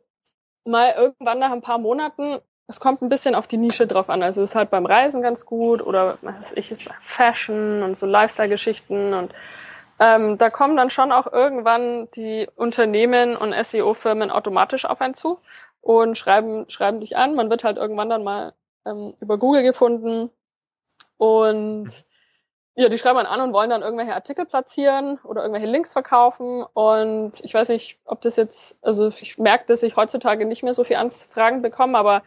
[0.63, 4.21] mal irgendwann nach ein paar Monaten es kommt ein bisschen auf die Nische drauf an.
[4.21, 9.33] Also ist halt beim Reisen ganz gut oder was ich Fashion und so Lifestyle-Geschichten und
[9.99, 15.39] ähm, da kommen dann schon auch irgendwann die Unternehmen und SEO-Firmen automatisch auf einen zu
[15.81, 17.33] und schreiben, schreiben dich an.
[17.33, 18.53] Man wird halt irgendwann dann mal
[18.85, 20.29] ähm, über Google gefunden
[21.17, 21.89] und
[22.75, 26.63] ja, die schreiben an und wollen dann irgendwelche Artikel platzieren oder irgendwelche Links verkaufen.
[26.73, 30.75] Und ich weiß nicht, ob das jetzt, also ich merke, dass ich heutzutage nicht mehr
[30.75, 32.21] so viel Anfragen bekomme, aber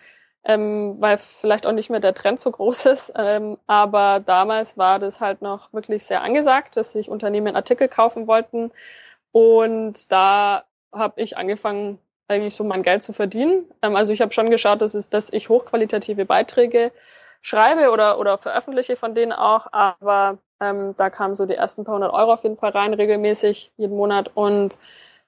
[0.44, 3.12] ähm, weil vielleicht auch nicht mehr der Trend so groß ist.
[3.16, 8.26] Ähm, aber damals war das halt noch wirklich sehr angesagt, dass sich Unternehmen Artikel kaufen
[8.26, 8.72] wollten.
[9.32, 11.98] Und da habe ich angefangen,
[12.28, 13.64] eigentlich so mein Geld zu verdienen.
[13.82, 16.92] Ähm, also ich habe schon geschaut, dass, es, dass ich hochqualitative Beiträge
[17.42, 19.66] schreibe oder, oder veröffentliche von denen auch.
[19.72, 23.72] Aber ähm, da kamen so die ersten paar hundert Euro auf jeden Fall rein, regelmäßig
[23.76, 24.30] jeden Monat.
[24.34, 24.78] Und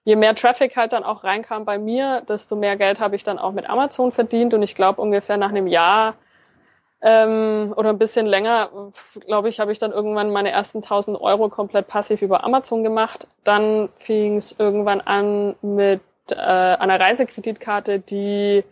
[0.05, 3.39] je mehr Traffic halt dann auch reinkam bei mir, desto mehr Geld habe ich dann
[3.39, 4.55] auch mit Amazon verdient.
[4.55, 6.15] Und ich glaube, ungefähr nach einem Jahr
[7.01, 8.71] ähm, oder ein bisschen länger,
[9.27, 13.27] glaube ich, habe ich dann irgendwann meine ersten 1000 Euro komplett passiv über Amazon gemacht.
[13.45, 18.65] Dann fing es irgendwann an mit äh, einer Reisekreditkarte, die,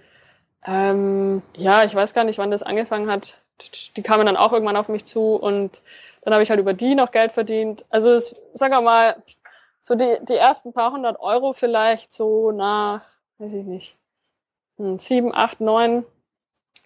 [0.64, 3.38] ähm, ja, ich weiß gar nicht, wann das angefangen hat.
[3.96, 5.82] Die kamen dann auch irgendwann auf mich zu und
[6.22, 7.84] dann habe ich halt über die noch Geld verdient.
[7.90, 9.16] Also es, sag mal,
[9.80, 13.02] so die, die ersten paar hundert Euro vielleicht so nach,
[13.38, 13.96] weiß ich nicht,
[14.76, 16.04] hm, sieben, acht, neun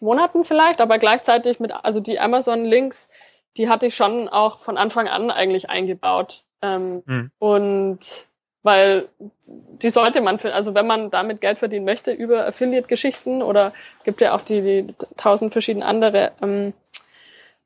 [0.00, 3.08] Monaten vielleicht, aber gleichzeitig mit, also die Amazon-Links,
[3.56, 6.44] die hatte ich schon auch von Anfang an eigentlich eingebaut.
[6.62, 7.30] Ähm, mhm.
[7.38, 8.28] Und
[8.62, 9.08] weil
[9.44, 14.34] die sollte man, also wenn man damit Geld verdienen möchte über Affiliate-Geschichten oder gibt ja
[14.34, 16.72] auch die, die tausend verschiedene andere ähm,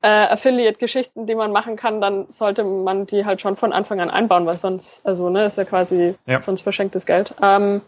[0.02, 4.11] äh, Affiliate-Geschichten, die man machen kann, dann sollte man die halt schon von Anfang an
[4.11, 6.40] einbauen, weil sonst, also ne, ist ja quasi ja.
[6.40, 7.34] sonst verschenktes Geld.
[7.42, 7.82] Ähm,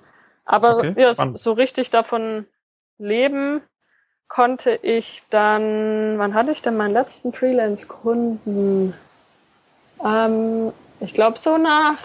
[0.44, 2.46] aber okay, ja, so, so richtig davon
[2.99, 3.62] leben
[4.29, 8.94] konnte ich dann, wann hatte ich denn meinen letzten Freelance-Kunden?
[10.05, 12.01] Ähm, ich glaube so nach,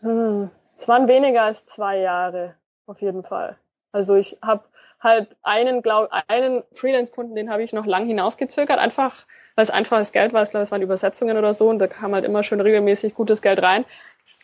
[0.00, 2.54] hm, es waren weniger als zwei Jahre,
[2.86, 3.56] auf jeden Fall.
[3.92, 4.64] Also ich habe
[5.00, 10.12] halt einen, glaub, einen Freelance-Kunden, den habe ich noch lang hinausgezögert, einfach weil es einfaches
[10.12, 10.42] Geld war.
[10.42, 13.42] Ich glaube, es waren Übersetzungen oder so und da kam halt immer schön regelmäßig gutes
[13.42, 13.84] Geld rein.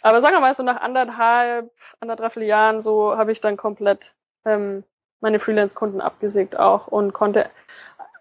[0.03, 4.15] Aber sagen wir mal, so nach anderthalb, anderthalb Jahren so habe ich dann komplett
[4.45, 4.85] ähm,
[5.21, 7.49] meine Freelance-Kunden abgesägt auch und konnte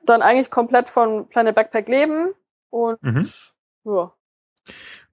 [0.03, 2.33] dann eigentlich komplett von Planet Backpack leben
[2.69, 3.27] und mhm.
[3.83, 4.13] ja.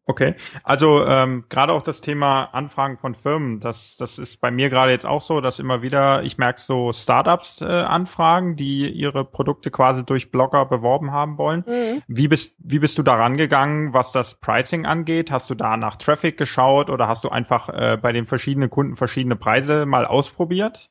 [0.05, 0.35] Okay,
[0.65, 4.91] also ähm, gerade auch das Thema Anfragen von Firmen, das, das ist bei mir gerade
[4.91, 9.71] jetzt auch so, dass immer wieder, ich merke so Startups äh, anfragen, die ihre Produkte
[9.71, 11.63] quasi durch Blogger beworben haben wollen.
[11.69, 12.03] Mhm.
[12.09, 15.31] Wie, bist, wie bist du da rangegangen, was das Pricing angeht?
[15.31, 18.97] Hast du da nach Traffic geschaut oder hast du einfach äh, bei den verschiedenen Kunden
[18.97, 20.91] verschiedene Preise mal ausprobiert?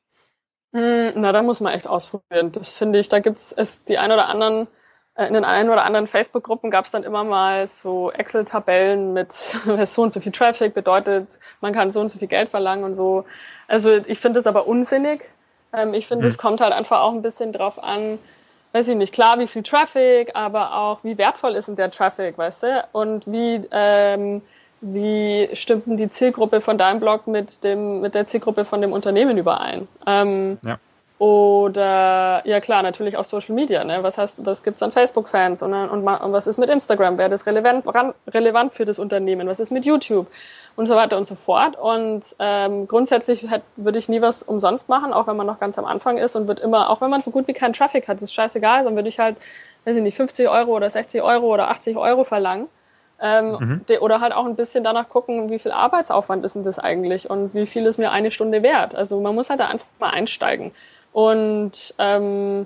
[0.72, 2.54] Mhm, na, da muss man echt ausprobieren.
[2.54, 4.70] Das finde ich, da gibt's es die ein oder anderen
[5.28, 9.32] in den einen oder anderen Facebook-Gruppen gab es dann immer mal so Excel-Tabellen mit
[9.86, 12.94] so und so viel Traffic bedeutet, man kann so und so viel Geld verlangen und
[12.94, 13.26] so.
[13.68, 15.30] Also ich finde das aber unsinnig.
[15.74, 16.42] Ähm, ich finde, es mhm.
[16.42, 18.20] kommt halt einfach auch ein bisschen drauf an,
[18.74, 22.38] weiß ich nicht, klar, wie viel Traffic, aber auch wie wertvoll ist denn der Traffic,
[22.38, 22.88] weißt du?
[22.94, 24.42] Und wie, ähm,
[24.82, 28.94] wie stimmt denn die Zielgruppe von deinem Blog mit dem, mit der Zielgruppe von dem
[28.94, 29.88] Unternehmen überein?
[30.08, 30.80] Ähm, ja.
[31.22, 33.84] Oder ja klar, natürlich auch Social Media.
[33.84, 34.02] Ne?
[34.02, 37.20] Was heißt, was gibt's an Facebook-Fans und, und, und, was ist mit Instagram?
[37.20, 37.86] Wäre das relevant,
[38.34, 39.48] relevant für das Unternehmen?
[39.48, 40.26] Was ist mit YouTube?
[40.76, 41.78] Und so weiter und so fort.
[41.78, 45.86] Und ähm, grundsätzlich würde ich nie was umsonst machen, auch wenn man noch ganz am
[45.86, 48.34] Anfang ist und wird immer, auch wenn man so gut wie keinen Traffic hat, ist
[48.34, 49.38] scheißegal, dann würde ich halt,
[49.86, 52.68] weiß ich nicht, 50 Euro oder 60 Euro oder 80 Euro verlangen.
[53.22, 53.86] Ähm, mhm.
[53.88, 57.30] de, oder halt auch ein bisschen danach gucken, wie viel Arbeitsaufwand ist denn das eigentlich
[57.30, 58.96] und wie viel ist mir eine Stunde wert.
[58.96, 60.72] Also man muss halt da einfach mal einsteigen.
[61.14, 62.66] Und ähm,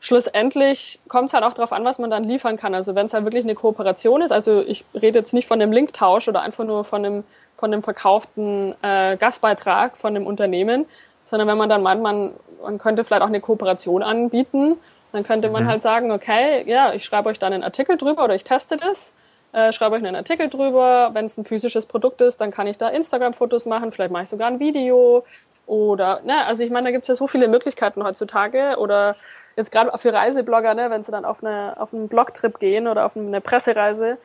[0.00, 2.74] schlussendlich kommt es halt auch darauf an, was man dann liefern kann.
[2.74, 5.72] Also wenn es halt wirklich eine Kooperation ist, also ich rede jetzt nicht von einem
[5.72, 7.24] Linktausch oder einfach nur von einem,
[7.56, 10.86] von einem verkauften äh, Gastbeitrag von dem Unternehmen,
[11.24, 14.76] sondern wenn man dann meint, man, man könnte vielleicht auch eine Kooperation anbieten,
[15.12, 15.68] dann könnte man mhm.
[15.68, 19.12] halt sagen, okay, ja, ich schreibe euch dann einen Artikel drüber oder ich teste das,
[19.52, 21.10] äh, schreibe euch einen Artikel drüber.
[21.12, 24.30] Wenn es ein physisches Produkt ist, dann kann ich da Instagram-Fotos machen, vielleicht mache ich
[24.30, 25.24] sogar ein Video,
[25.72, 28.76] oder, ne, also ich meine, da gibt es ja so viele Möglichkeiten heutzutage.
[28.76, 29.16] Oder
[29.56, 33.06] jetzt gerade für Reiseblogger, ne, wenn sie dann auf, eine, auf einen Blogtrip gehen oder
[33.06, 34.18] auf eine Pressereise,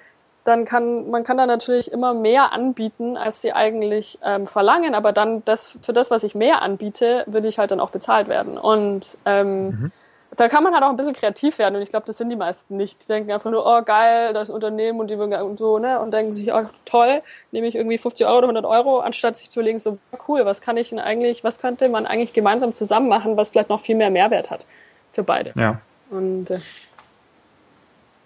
[0.44, 4.94] dann kann man kann da natürlich immer mehr anbieten, als sie eigentlich ähm, verlangen.
[4.94, 8.28] Aber dann das für das, was ich mehr anbiete, will ich halt dann auch bezahlt
[8.28, 8.58] werden.
[8.58, 9.92] Und ähm, mhm
[10.36, 12.36] da kann man halt auch ein bisschen kreativ werden und ich glaube, das sind die
[12.36, 13.04] meisten nicht.
[13.04, 16.00] Die denken einfach nur, oh geil, das Unternehmen und die und so, ne?
[16.00, 19.50] Und denken sich, oh toll, nehme ich irgendwie 50 Euro oder 100 Euro, anstatt sich
[19.50, 23.08] zu überlegen, so cool, was kann ich denn eigentlich, was könnte man eigentlich gemeinsam zusammen
[23.08, 24.66] machen, was vielleicht noch viel mehr Mehrwert hat
[25.12, 25.54] für beide.
[25.56, 25.80] Ja.
[26.10, 26.60] Und äh,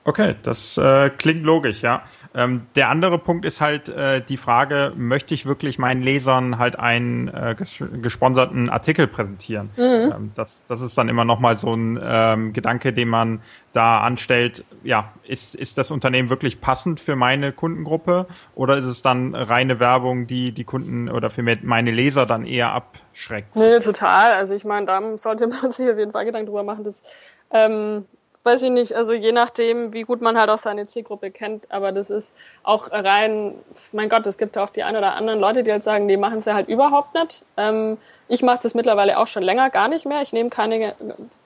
[0.03, 2.03] Okay, das äh, klingt logisch, ja.
[2.33, 6.79] Ähm, der andere Punkt ist halt äh, die Frage, möchte ich wirklich meinen Lesern halt
[6.79, 9.69] einen äh, ges gesponserten Artikel präsentieren?
[9.75, 10.13] Mhm.
[10.15, 13.41] Ähm, das, das ist dann immer nochmal so ein ähm, Gedanke, den man
[13.73, 14.63] da anstellt.
[14.83, 19.79] Ja, ist, ist das Unternehmen wirklich passend für meine Kundengruppe oder ist es dann reine
[19.79, 23.55] Werbung, die die Kunden oder für meine Leser dann eher abschreckt?
[23.55, 24.31] Nee, total.
[24.33, 27.03] Also ich meine, da sollte man sich auf jeden Fall Gedanken drüber machen, dass
[27.51, 28.05] ähm,
[28.45, 31.91] weiß ich nicht, also je nachdem, wie gut man halt auch seine Zielgruppe kennt, aber
[31.91, 33.55] das ist auch rein,
[33.91, 36.37] mein Gott, es gibt auch die ein oder anderen Leute, die halt sagen, die machen
[36.37, 37.43] es ja halt überhaupt nicht.
[37.57, 40.21] Ähm, ich mache das mittlerweile auch schon länger gar nicht mehr.
[40.21, 40.95] Ich nehme keine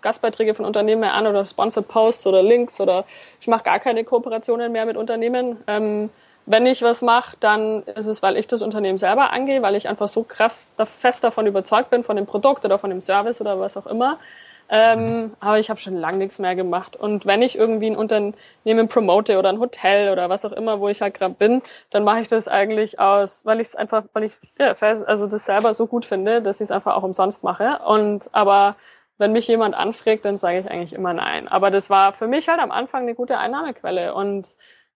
[0.01, 3.05] Gastbeiträge von Unternehmen mehr an oder Sponsored Posts oder Links oder
[3.39, 5.57] ich mache gar keine Kooperationen mehr mit Unternehmen.
[5.65, 6.11] Ähm,
[6.45, 9.89] wenn ich was mache, dann ist es, weil ich das Unternehmen selber angehe, weil ich
[9.89, 13.59] einfach so krass fest davon überzeugt bin, von dem Produkt oder von dem Service oder
[13.59, 14.19] was auch immer,
[14.69, 16.95] ähm, aber ich habe schon lange nichts mehr gemacht.
[16.95, 20.89] Und wenn ich irgendwie ein Unternehmen promote oder ein Hotel oder was auch immer, wo
[20.89, 24.23] ich halt gerade bin, dann mache ich das eigentlich aus, weil ich es einfach, weil
[24.23, 27.79] ich ja, also das selber so gut finde, dass ich es einfach auch umsonst mache.
[27.85, 28.75] Und aber
[29.17, 31.47] wenn mich jemand anfragt, dann sage ich eigentlich immer nein.
[31.47, 34.13] Aber das war für mich halt am Anfang eine gute Einnahmequelle.
[34.13, 34.47] Und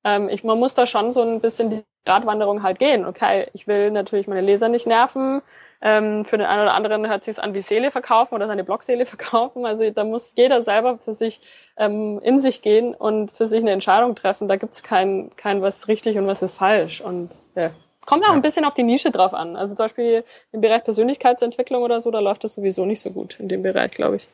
[0.03, 3.05] ähm, ich, man muss da schon so ein bisschen die Radwanderung halt gehen.
[3.05, 5.41] Okay, ich will natürlich meine Leser nicht nerven.
[5.81, 9.05] Ähm, für den einen oder anderen hört sich an wie Seele verkaufen oder seine Blogseele
[9.07, 9.65] verkaufen.
[9.65, 11.41] Also da muss jeder selber für sich
[11.77, 14.47] ähm, in sich gehen und für sich eine Entscheidung treffen.
[14.47, 17.01] Da gibt's kein, kein was richtig und was ist falsch.
[17.01, 17.71] Und ja.
[18.05, 19.55] Kommt auch ein bisschen auf die Nische drauf an.
[19.55, 23.39] Also zum Beispiel im Bereich Persönlichkeitsentwicklung oder so, da läuft das sowieso nicht so gut
[23.39, 24.27] in dem Bereich, glaube ich.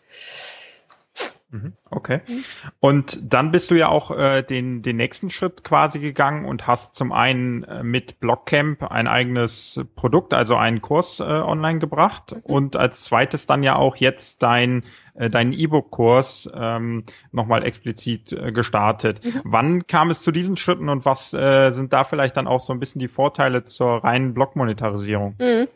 [1.56, 2.22] Mhm, okay.
[2.28, 2.44] Mhm.
[2.80, 6.96] Und dann bist du ja auch äh, den, den nächsten Schritt quasi gegangen und hast
[6.96, 12.42] zum einen äh, mit Blockcamp ein eigenes Produkt, also einen Kurs äh, online gebracht mhm.
[12.42, 14.84] und als zweites dann ja auch jetzt dein
[15.16, 19.24] äh, deinen E-Book-Kurs ähm, nochmal explizit äh, gestartet.
[19.24, 19.42] Mhm.
[19.44, 22.74] Wann kam es zu diesen Schritten und was äh, sind da vielleicht dann auch so
[22.74, 25.36] ein bisschen die Vorteile zur reinen Blog-Monetarisierung?
[25.40, 25.68] Mhm.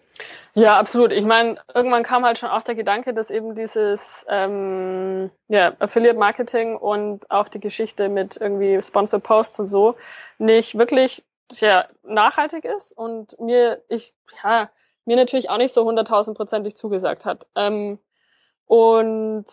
[0.53, 1.11] Ja, absolut.
[1.11, 6.75] Ich meine, irgendwann kam halt schon auch der Gedanke, dass eben dieses ähm, ja, Affiliate-Marketing
[6.75, 9.95] und auch die Geschichte mit irgendwie Sponsor Posts und so
[10.37, 11.23] nicht wirklich
[11.53, 14.69] ja, nachhaltig ist und mir ich ja
[15.05, 17.47] mir natürlich auch nicht so hunderttausendprozentig zugesagt hat.
[17.55, 17.99] Ähm,
[18.69, 19.45] und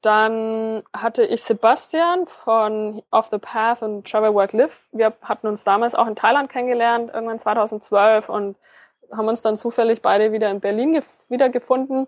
[0.00, 4.86] dann hatte ich Sebastian von Off the Path und Travel Work Live.
[4.92, 8.56] Wir hatten uns damals auch in Thailand kennengelernt, irgendwann 2012 und
[9.10, 12.06] haben uns dann zufällig beide wieder in Berlin wiedergefunden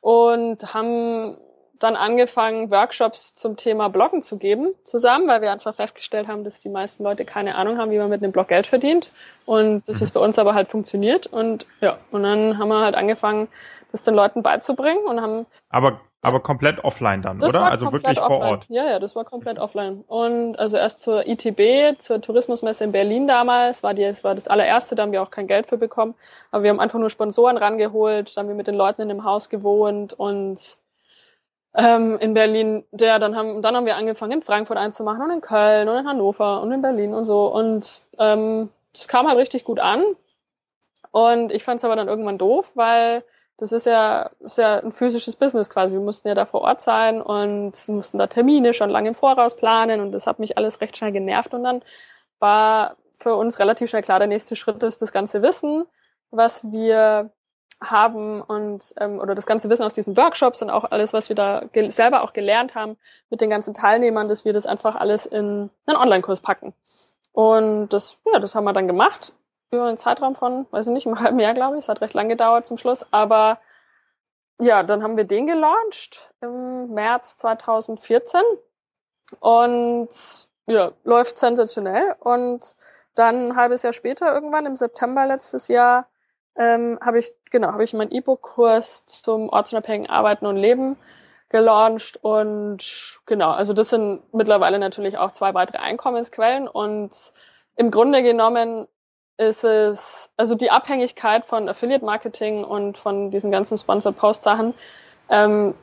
[0.00, 1.36] und haben
[1.80, 6.60] dann angefangen, Workshops zum Thema Bloggen zu geben, zusammen, weil wir einfach festgestellt haben, dass
[6.60, 9.10] die meisten Leute keine Ahnung haben, wie man mit einem Blog Geld verdient.
[9.46, 10.02] Und das mhm.
[10.04, 11.26] ist bei uns aber halt funktioniert.
[11.26, 13.48] Und ja, und dann haben wir halt angefangen,
[13.92, 15.46] das den Leuten beizubringen und haben.
[15.70, 17.70] Aber aber komplett offline dann, das oder?
[17.70, 18.40] also wirklich offline.
[18.40, 18.66] vor Ort.
[18.68, 20.04] Ja, ja, das war komplett offline.
[20.06, 24.46] Und also erst zur ITB, zur Tourismusmesse in Berlin damals, war die, das war das
[24.46, 26.14] allererste, da haben wir auch kein Geld für bekommen.
[26.50, 29.24] Aber wir haben einfach nur Sponsoren rangeholt, dann haben wir mit den Leuten in dem
[29.24, 30.76] Haus gewohnt und
[31.74, 35.40] ähm, in Berlin, der, dann haben, dann haben wir angefangen, in Frankfurt einzumachen und in
[35.40, 37.46] Köln und in Hannover und in Berlin und so.
[37.46, 40.02] Und ähm, das kam halt richtig gut an.
[41.12, 43.24] Und ich fand es aber dann irgendwann doof, weil
[43.56, 45.94] das ist ja, ist ja ein physisches Business quasi.
[45.94, 49.54] Wir mussten ja da vor Ort sein und mussten da Termine schon lange im Voraus
[49.54, 51.82] planen und das hat mich alles recht schnell genervt und dann
[52.38, 55.84] war für uns relativ schnell klar, der nächste Schritt ist das ganze Wissen,
[56.30, 57.30] was wir
[57.82, 61.36] haben und ähm, oder das ganze Wissen aus diesen Workshops und auch alles, was wir
[61.36, 62.96] da selber auch gelernt haben
[63.30, 66.74] mit den ganzen Teilnehmern, dass wir das einfach alles in einen Online-Kurs packen.
[67.32, 69.32] Und das, ja, das haben wir dann gemacht
[69.70, 71.84] über einen Zeitraum von, weiß ich nicht, einem halben Jahr, glaube ich.
[71.84, 73.06] Es hat recht lang gedauert zum Schluss.
[73.12, 73.58] Aber
[74.60, 78.40] ja, dann haben wir den gelauncht im März 2014
[79.38, 80.10] und
[80.66, 82.16] ja, läuft sensationell.
[82.20, 82.74] Und
[83.14, 86.08] dann ein halbes Jahr später, irgendwann im September letztes Jahr,
[86.56, 90.96] ähm, habe ich, genau, habe ich meinen E-Book-Kurs zum ortsunabhängigen Arbeiten und Leben
[91.48, 97.10] gelauncht und genau, also das sind mittlerweile natürlich auch zwei weitere Einkommensquellen und
[97.76, 98.86] im Grunde genommen
[99.36, 104.74] ist es, also die Abhängigkeit von Affiliate Marketing und von diesen ganzen Sponsored Post Sachen,
[105.28, 105.74] ähm,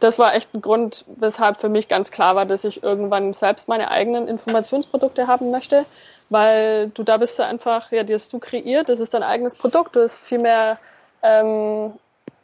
[0.00, 3.68] das war echt ein Grund, weshalb für mich ganz klar war, dass ich irgendwann selbst
[3.68, 5.86] meine eigenen Informationsprodukte haben möchte,
[6.30, 9.56] weil du da bist du einfach, ja, die hast du kreiert, das ist dein eigenes
[9.56, 10.78] Produkt, du hast viel mehr,
[11.22, 11.92] ähm,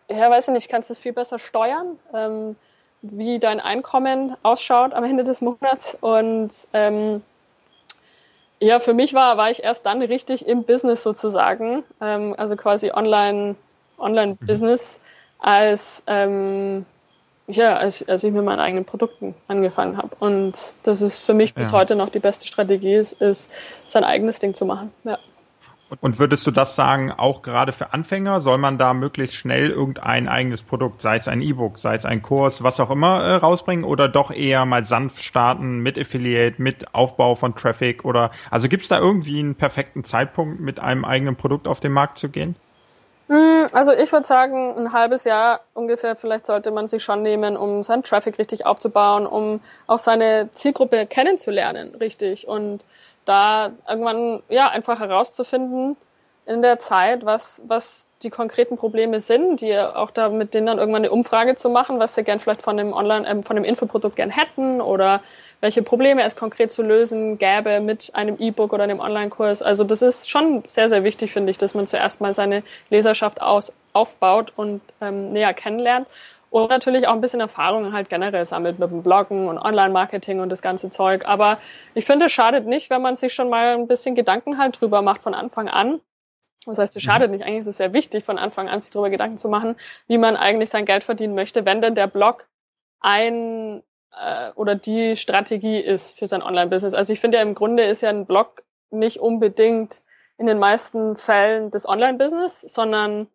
[0.09, 2.57] ja, weiß ich nicht, kannst es viel besser steuern, ähm,
[3.03, 7.23] wie dein Einkommen ausschaut am Ende des Monats und ähm,
[8.63, 12.91] ja, für mich war, war ich erst dann richtig im Business sozusagen, ähm, also quasi
[12.93, 13.57] online,
[13.99, 15.49] Online-Business, mhm.
[15.49, 16.85] als, ähm,
[17.57, 20.11] ja, als, als ich mit meinen eigenen Produkten angefangen habe.
[20.19, 21.79] Und das ist für mich bis ja.
[21.79, 23.53] heute noch die beste Strategie, ist, ist
[23.87, 24.93] sein eigenes Ding zu machen.
[25.05, 25.19] Ja.
[26.01, 30.29] Und würdest du das sagen, auch gerade für Anfänger, soll man da möglichst schnell irgendein
[30.29, 33.85] eigenes Produkt, sei es ein E-Book, sei es ein Kurs, was auch immer, äh, rausbringen
[33.85, 38.85] oder doch eher mal sanft starten mit Affiliate, mit Aufbau von Traffic oder also gibt
[38.85, 42.55] es da irgendwie einen perfekten Zeitpunkt, mit einem eigenen Produkt auf den Markt zu gehen?
[43.31, 47.57] Hm, also ich würde sagen, ein halbes Jahr ungefähr vielleicht sollte man sich schon nehmen,
[47.57, 52.49] um seinen Traffic richtig aufzubauen, um auch seine Zielgruppe kennenzulernen, richtig.
[52.49, 52.85] Und
[53.27, 55.97] da irgendwann ja einfach herauszufinden
[56.45, 60.79] in der Zeit, was, was die konkreten Probleme sind, die auch da mit denen dann
[60.79, 63.65] irgendwann eine Umfrage zu machen, was sie gern vielleicht von dem Online, äh, von dem
[63.65, 65.23] Infoprodukt gern hätten oder
[65.61, 69.63] welche Probleme es konkret zu lösen gäbe mit einem E-Book oder einem Online-Kurs.
[69.63, 73.43] Also das ist schon sehr, sehr wichtig, finde ich, dass man zuerst mal seine Leserschaft
[73.43, 76.07] aus, aufbaut und ähm, näher kennenlernt
[76.51, 80.49] und natürlich auch ein bisschen Erfahrung halt generell sammelt mit dem Bloggen und Online-Marketing und
[80.49, 81.25] das ganze Zeug.
[81.25, 81.59] Aber
[81.95, 85.01] ich finde, es schadet nicht, wenn man sich schon mal ein bisschen Gedanken halt drüber
[85.01, 86.01] macht von Anfang an.
[86.67, 87.37] Das heißt, es schadet mhm.
[87.37, 87.47] nicht.
[87.47, 89.77] Eigentlich ist es sehr wichtig, von Anfang an sich darüber Gedanken zu machen,
[90.09, 92.47] wie man eigentlich sein Geld verdienen möchte, wenn denn der Blog
[93.01, 93.83] ein
[94.21, 96.95] äh, oder die Strategie ist für sein Online-Business.
[96.95, 100.03] Also ich finde ja im Grunde ist ja ein Blog nicht unbedingt
[100.37, 103.29] in den meisten Fällen das Online-Business, sondern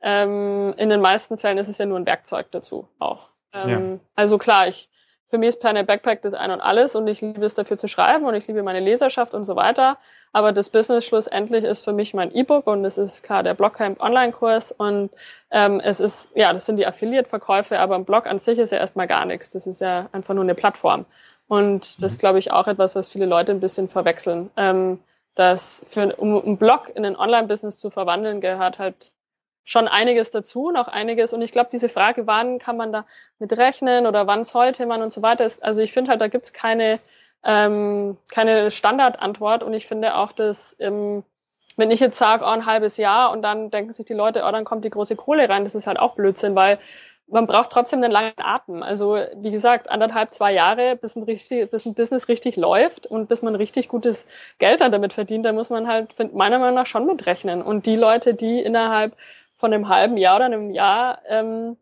[0.00, 3.30] ähm, in den meisten Fällen ist es ja nur ein Werkzeug dazu auch.
[3.52, 3.98] Ähm, ja.
[4.14, 4.88] Also klar, ich
[5.28, 7.86] für mich ist Planet Backpack das Ein und Alles und ich liebe es dafür zu
[7.88, 9.98] schreiben und ich liebe meine Leserschaft und so weiter.
[10.32, 14.00] Aber das Business schlussendlich ist für mich mein E-Book und es ist klar der Blogcamp
[14.00, 15.10] Online-Kurs und
[15.50, 18.78] ähm, es ist, ja, das sind die Affiliate-Verkäufe, aber ein Blog an sich ist ja
[18.78, 19.50] erstmal gar nichts.
[19.50, 21.06] Das ist ja einfach nur eine Plattform.
[21.46, 22.20] Und das ist, mhm.
[22.20, 24.50] glaube ich, auch etwas, was viele Leute ein bisschen verwechseln.
[24.56, 25.00] Ähm,
[25.34, 29.12] dass für, um einen Blog in ein Online-Business zu verwandeln, gehört halt
[29.68, 31.34] schon einiges dazu, noch einiges.
[31.34, 33.04] Und ich glaube, diese Frage, wann kann man da
[33.38, 36.28] mit rechnen oder wann sollte man und so weiter, ist, also ich finde halt, da
[36.28, 37.00] gibt's keine,
[37.44, 39.62] ähm, keine Standardantwort.
[39.62, 41.22] Und ich finde auch, dass ähm,
[41.76, 44.50] wenn ich jetzt sage, oh, ein halbes Jahr und dann denken sich die Leute, oh,
[44.50, 46.78] dann kommt die große Kohle rein, das ist halt auch Blödsinn, weil
[47.26, 48.82] man braucht trotzdem einen langen Atem.
[48.82, 53.28] Also wie gesagt, anderthalb, zwei Jahre, bis ein, richtig, bis ein Business richtig läuft und
[53.28, 54.26] bis man richtig gutes
[54.58, 57.60] Geld dann damit verdient, da muss man halt meiner Meinung nach schon mitrechnen.
[57.60, 59.12] Und die Leute, die innerhalb
[59.58, 61.76] von einem halben Jahr oder einem Jahr ähm,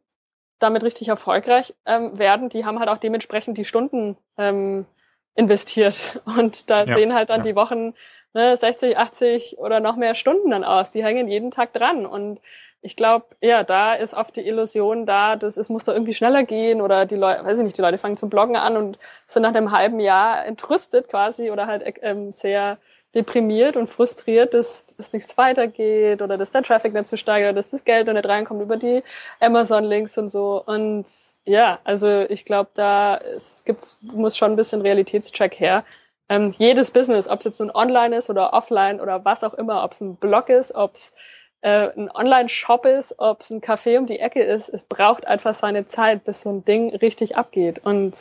[0.58, 4.86] damit richtig erfolgreich ähm, werden, die haben halt auch dementsprechend die Stunden ähm,
[5.34, 6.22] investiert.
[6.38, 7.44] Und da ja, sehen halt dann ja.
[7.44, 7.94] die Wochen
[8.32, 10.90] ne, 60, 80 oder noch mehr Stunden dann aus.
[10.90, 12.06] Die hängen jeden Tag dran.
[12.06, 12.40] Und
[12.80, 16.44] ich glaube, ja, da ist oft die Illusion da, dass es muss da irgendwie schneller
[16.44, 19.42] gehen oder die Leute, weiß ich nicht, die Leute fangen zum Bloggen an und sind
[19.42, 22.78] nach einem halben Jahr entrüstet quasi oder halt ähm, sehr
[23.16, 27.54] deprimiert und frustriert, dass, dass nichts weitergeht oder dass der Traffic nicht so steigt oder
[27.54, 29.02] dass das Geld noch nicht reinkommt über die
[29.40, 30.62] Amazon-Links und so.
[30.64, 31.06] Und
[31.46, 35.84] ja, also ich glaube, da es gibt's, muss schon ein bisschen Realitätscheck her.
[36.28, 39.82] Ähm, jedes Business, ob es jetzt nun online ist oder offline oder was auch immer,
[39.82, 41.14] ob es ein Blog ist, ob es
[41.62, 45.54] äh, ein Online-Shop ist, ob es ein Café um die Ecke ist, es braucht einfach
[45.54, 47.80] seine Zeit, bis so ein Ding richtig abgeht.
[47.82, 48.14] Und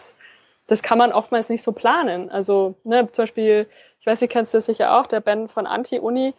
[0.68, 2.32] das kann man oftmals nicht so planen.
[2.32, 3.68] Also ne, zum Beispiel
[4.06, 6.36] ich weiß, ihr kennst das sicher auch, der Ben von Anti-Uni,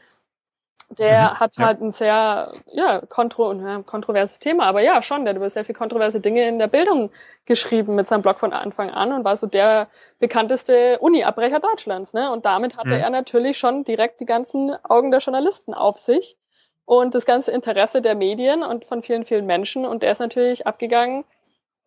[0.91, 1.67] der mhm, hat ja.
[1.67, 5.65] halt ein sehr ja, kontro ja, kontroverses Thema, aber ja, schon, der hat über sehr
[5.65, 7.11] viel kontroverse Dinge in der Bildung
[7.45, 9.89] geschrieben mit seinem Blog von Anfang an und war so der
[10.21, 12.13] bekannteste Uni-Abbrecher Deutschlands.
[12.13, 12.31] Ne?
[12.31, 13.01] Und damit hatte mhm.
[13.01, 16.37] er natürlich schon direkt die ganzen Augen der Journalisten auf sich
[16.85, 19.85] und das ganze Interesse der Medien und von vielen, vielen Menschen.
[19.85, 21.25] Und der ist natürlich abgegangen,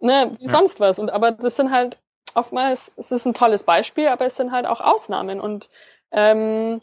[0.02, 0.50] ne, wie ja.
[0.50, 1.00] sonst was.
[1.00, 1.96] Und aber das sind halt
[2.39, 5.39] oftmals, es ist ein tolles Beispiel, aber es sind halt auch Ausnahmen.
[5.39, 5.69] Und
[6.12, 6.82] ähm,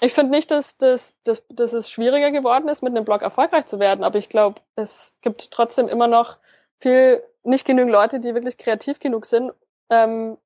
[0.00, 3.66] ich finde nicht, dass, dass, dass, dass es schwieriger geworden ist, mit einem Blog erfolgreich
[3.66, 6.38] zu werden, aber ich glaube, es gibt trotzdem immer noch
[6.80, 9.52] viel, nicht genügend Leute, die wirklich kreativ genug sind,
[9.90, 10.38] ähm,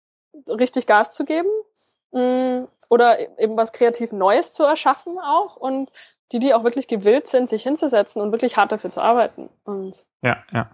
[0.49, 1.49] richtig Gas zu geben
[2.13, 5.91] mh, mm, oder eben was kreativ Neues zu erschaffen auch und
[6.33, 9.49] die, die auch wirklich gewillt sind, sich hinzusetzen und wirklich hart dafür zu arbeiten.
[9.65, 10.71] Und ja, ja.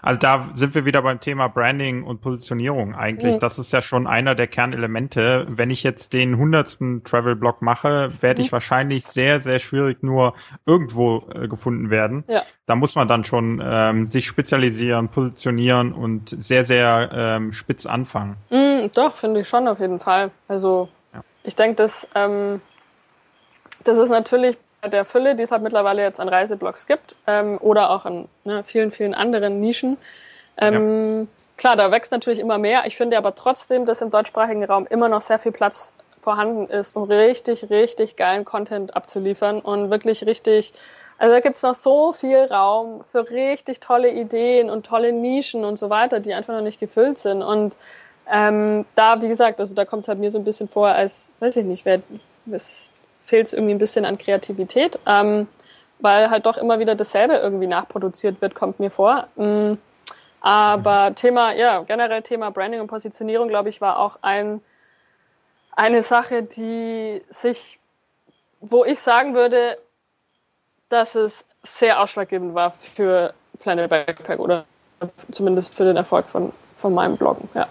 [0.00, 3.36] Also da sind wir wieder beim Thema Branding und Positionierung eigentlich.
[3.36, 3.40] Mhm.
[3.40, 5.46] Das ist ja schon einer der Kernelemente.
[5.48, 8.46] Wenn ich jetzt den hundertsten Travel-Blog mache, werde mhm.
[8.46, 10.34] ich wahrscheinlich sehr, sehr schwierig nur
[10.66, 12.24] irgendwo äh, gefunden werden.
[12.28, 12.42] Ja.
[12.66, 18.36] Da muss man dann schon ähm, sich spezialisieren, positionieren und sehr, sehr ähm, spitz anfangen.
[18.50, 20.30] Mhm, doch, finde ich schon auf jeden Fall.
[20.48, 21.22] Also ja.
[21.44, 22.60] ich denke, dass ähm,
[23.84, 24.56] das ist natürlich
[24.88, 28.64] der Fülle, die es halt mittlerweile jetzt an Reiseblogs gibt ähm, oder auch an ne,
[28.64, 29.96] vielen, vielen anderen Nischen.
[30.56, 31.26] Ähm, ja.
[31.56, 32.86] Klar, da wächst natürlich immer mehr.
[32.86, 36.96] Ich finde aber trotzdem, dass im deutschsprachigen Raum immer noch sehr viel Platz vorhanden ist,
[36.96, 40.72] um richtig, richtig geilen Content abzuliefern und wirklich richtig,
[41.18, 45.76] also da gibt's noch so viel Raum für richtig tolle Ideen und tolle Nischen und
[45.76, 47.42] so weiter, die einfach noch nicht gefüllt sind.
[47.42, 47.74] Und
[48.30, 51.32] ähm, da, wie gesagt, also da kommt es halt mir so ein bisschen vor, als,
[51.40, 52.02] weiß ich nicht, wer,
[52.50, 52.91] es
[53.24, 55.48] fehlt es irgendwie ein bisschen an Kreativität, ähm,
[55.98, 59.28] weil halt doch immer wieder dasselbe irgendwie nachproduziert wird, kommt mir vor.
[59.38, 59.78] Ähm,
[60.40, 61.14] aber mhm.
[61.14, 64.60] Thema, ja, generell Thema Branding und Positionierung, glaube ich, war auch ein,
[65.70, 67.78] eine Sache, die sich,
[68.60, 69.78] wo ich sagen würde,
[70.88, 74.64] dass es sehr ausschlaggebend war für Planet Backpack oder
[75.30, 77.68] zumindest für den Erfolg von, von meinem Bloggen, ja.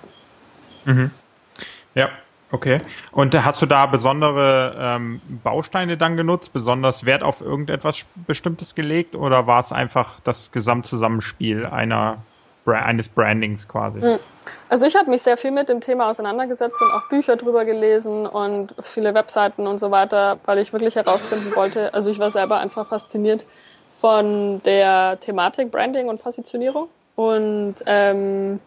[0.85, 1.11] Mhm.
[1.93, 2.09] Ja,
[2.51, 2.81] Okay.
[3.11, 9.15] Und hast du da besondere ähm, Bausteine dann genutzt, besonders Wert auf irgendetwas Bestimmtes gelegt
[9.15, 12.17] oder war es einfach das Gesamtzusammenspiel einer
[12.65, 14.01] eines Brandings quasi?
[14.01, 14.19] Hm.
[14.69, 18.25] Also ich habe mich sehr viel mit dem Thema auseinandergesetzt und auch Bücher drüber gelesen
[18.25, 21.93] und viele Webseiten und so weiter, weil ich wirklich herausfinden wollte.
[21.93, 23.45] Also ich war selber einfach fasziniert
[23.91, 28.59] von der Thematik Branding und Positionierung und ähm,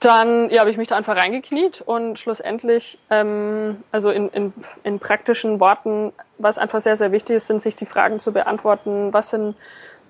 [0.00, 4.52] dann ja, habe ich mich da einfach reingekniet und schlussendlich, ähm, also in, in,
[4.84, 9.12] in praktischen Worten, was einfach sehr, sehr wichtig ist, sind sich die Fragen zu beantworten,
[9.12, 9.56] was sind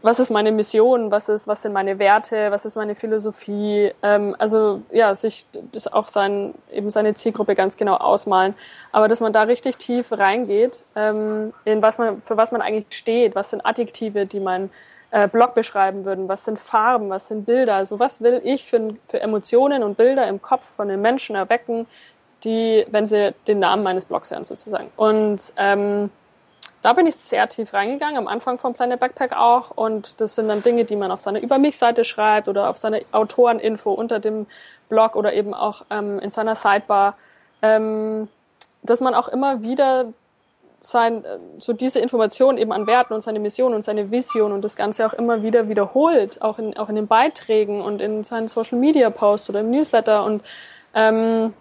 [0.00, 4.36] was ist meine Mission, was ist, was sind meine Werte, was ist meine Philosophie, ähm,
[4.38, 8.54] also ja, sich das auch sein, eben seine Zielgruppe ganz genau ausmalen,
[8.92, 12.86] aber dass man da richtig tief reingeht, ähm, in was man, für was man eigentlich
[12.96, 14.70] steht, was sind Adjektive, die man
[15.10, 16.28] äh, Blog beschreiben würden.
[16.28, 17.74] Was sind Farben, was sind Bilder?
[17.74, 21.86] Also was will ich für, für Emotionen und Bilder im Kopf von den Menschen erwecken,
[22.44, 24.90] die, wenn sie den Namen meines Blogs hören sozusagen.
[24.96, 26.10] Und ähm,
[26.82, 29.72] da bin ich sehr tief reingegangen, am Anfang vom Planet Backpack auch.
[29.72, 33.00] Und das sind dann Dinge, die man auf seiner Über mich-Seite schreibt oder auf seiner
[33.10, 34.46] Autoreninfo unter dem
[34.88, 37.16] Blog oder eben auch ähm, in seiner Sidebar.
[37.62, 38.28] Ähm,
[38.82, 40.12] dass man auch immer wieder
[40.80, 44.62] sein, äh, so diese Informationen eben an Werten und seine Mission und seine Vision und
[44.62, 48.48] das Ganze auch immer wieder wiederholt, auch in, auch in den Beiträgen und in seinen
[48.48, 50.42] Social Media Posts oder im Newsletter und
[50.94, 51.52] ähm,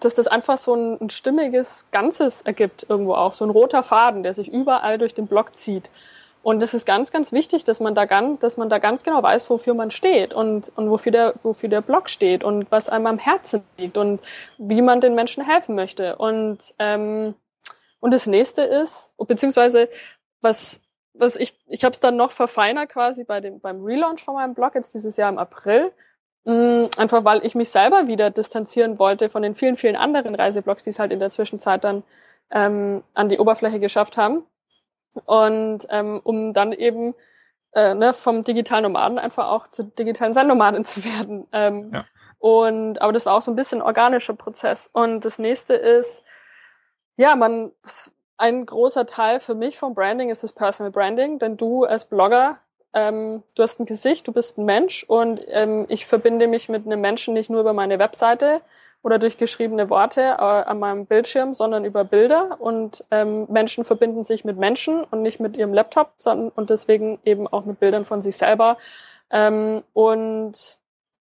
[0.00, 4.22] dass das einfach so ein, ein stimmiges Ganzes ergibt irgendwo auch, so ein roter Faden,
[4.22, 5.90] der sich überall durch den Blog zieht.
[6.42, 9.22] Und es ist ganz, ganz wichtig, dass man da ganz, dass man da ganz genau
[9.22, 13.06] weiß, wofür man steht und, und wofür der, wofür der Blog steht und was einem
[13.06, 14.20] am Herzen liegt und
[14.58, 16.16] wie man den Menschen helfen möchte.
[16.16, 17.34] Und, ähm,
[18.04, 19.88] und das nächste ist, beziehungsweise
[20.40, 20.82] was,
[21.14, 24.54] was ich, ich habe es dann noch verfeinert quasi bei dem, beim Relaunch von meinem
[24.54, 25.92] Blog jetzt dieses Jahr im April,
[26.44, 30.82] Mm, einfach weil ich mich selber wieder distanzieren wollte von den vielen, vielen anderen Reiseblogs,
[30.82, 32.02] die es halt in der Zwischenzeit dann
[32.50, 34.44] ähm, an die Oberfläche geschafft haben.
[35.24, 37.14] Und ähm, um dann eben
[37.72, 41.46] äh, ne, vom digitalen Nomaden einfach auch zu digitalen Sendnomaden zu werden.
[41.52, 42.04] Ähm, ja.
[42.38, 44.90] Und aber das war auch so ein bisschen ein organischer Prozess.
[44.92, 46.22] Und das nächste ist,
[47.16, 47.72] ja, man
[48.36, 52.58] ein großer Teil für mich vom Branding ist das Personal Branding, denn du als Blogger
[52.94, 56.86] ähm, du hast ein Gesicht, du bist ein Mensch und ähm, ich verbinde mich mit
[56.86, 58.60] einem Menschen nicht nur über meine Webseite
[59.02, 64.22] oder durch geschriebene Worte äh, an meinem Bildschirm, sondern über Bilder und ähm, Menschen verbinden
[64.22, 68.04] sich mit Menschen und nicht mit ihrem Laptop, sondern und deswegen eben auch mit Bildern
[68.04, 68.78] von sich selber.
[69.30, 70.78] Ähm, und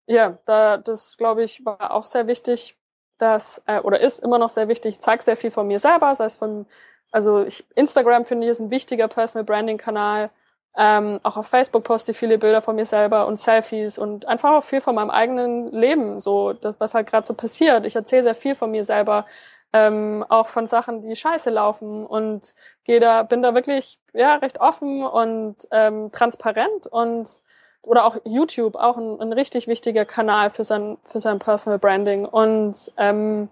[0.07, 2.76] ja, da das glaube ich war auch sehr wichtig,
[3.19, 4.97] dass äh, oder ist immer noch sehr wichtig.
[4.97, 6.67] Ich zeige sehr viel von mir selber, sei es von
[7.12, 10.31] also ich, Instagram finde ich ist ein wichtiger Personal Branding Kanal
[10.77, 14.53] ähm, auch auf Facebook poste ich viele Bilder von mir selber und Selfies und einfach
[14.53, 17.87] auch viel von meinem eigenen Leben, so das, was halt gerade so passiert.
[17.87, 19.25] Ich erzähle sehr viel von mir selber,
[19.73, 22.55] ähm, auch von Sachen, die scheiße laufen und
[22.85, 27.41] gehe da, bin da wirklich ja recht offen und ähm, transparent und
[27.87, 32.26] oder auch YouTube, auch ein, ein richtig wichtiger Kanal für sein für sein Personal Branding
[32.26, 33.49] und ähm,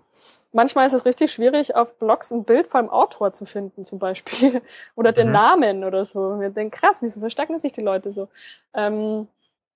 [0.54, 4.62] manchmal ist es richtig schwierig, auf Blogs ein Bild vom Autor zu finden, zum Beispiel.
[4.96, 5.32] oder den mhm.
[5.34, 6.40] Namen oder so.
[6.40, 8.28] Wir denken, krass, wieso verstecken sich die Leute so?
[8.72, 9.28] Ähm,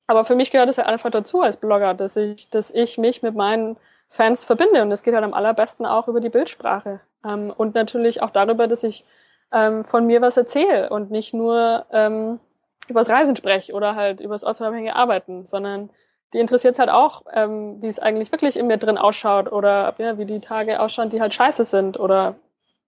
[0.07, 3.23] aber für mich gehört es ja einfach dazu als Blogger, dass ich, dass ich mich
[3.23, 3.77] mit meinen
[4.09, 4.81] Fans verbinde.
[4.81, 7.01] Und das geht halt am allerbesten auch über die Bildsprache.
[7.25, 9.05] Ähm, und natürlich auch darüber, dass ich
[9.53, 12.41] ähm, von mir was erzähle und nicht nur ähm,
[12.89, 15.91] übers Reisen spreche oder halt übers ortsunabhängige Arbeiten, sondern
[16.33, 19.95] die interessiert es halt auch, ähm, wie es eigentlich wirklich in mir drin ausschaut oder
[19.99, 22.37] ja, wie die Tage ausschauen, die halt scheiße sind oder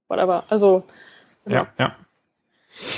[0.09, 0.45] whatever.
[0.49, 0.85] Also
[1.45, 1.63] genau.
[1.63, 1.97] ja, ja.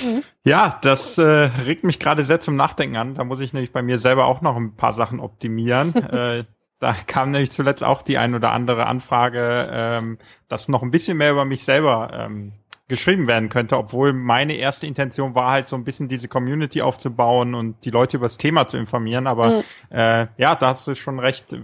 [0.03, 0.23] Mhm.
[0.43, 3.15] Ja, das äh, regt mich gerade sehr zum Nachdenken an.
[3.15, 5.95] Da muss ich nämlich bei mir selber auch noch ein paar Sachen optimieren.
[6.11, 6.43] äh,
[6.79, 10.17] da kam nämlich zuletzt auch die ein oder andere Anfrage, ähm,
[10.49, 12.51] das noch ein bisschen mehr über mich selber ähm,
[12.93, 17.55] geschrieben werden könnte, obwohl meine erste Intention war halt so ein bisschen diese Community aufzubauen
[17.55, 19.25] und die Leute über das Thema zu informieren.
[19.25, 19.63] Aber mhm.
[19.89, 21.57] äh, ja, da hast du schon recht,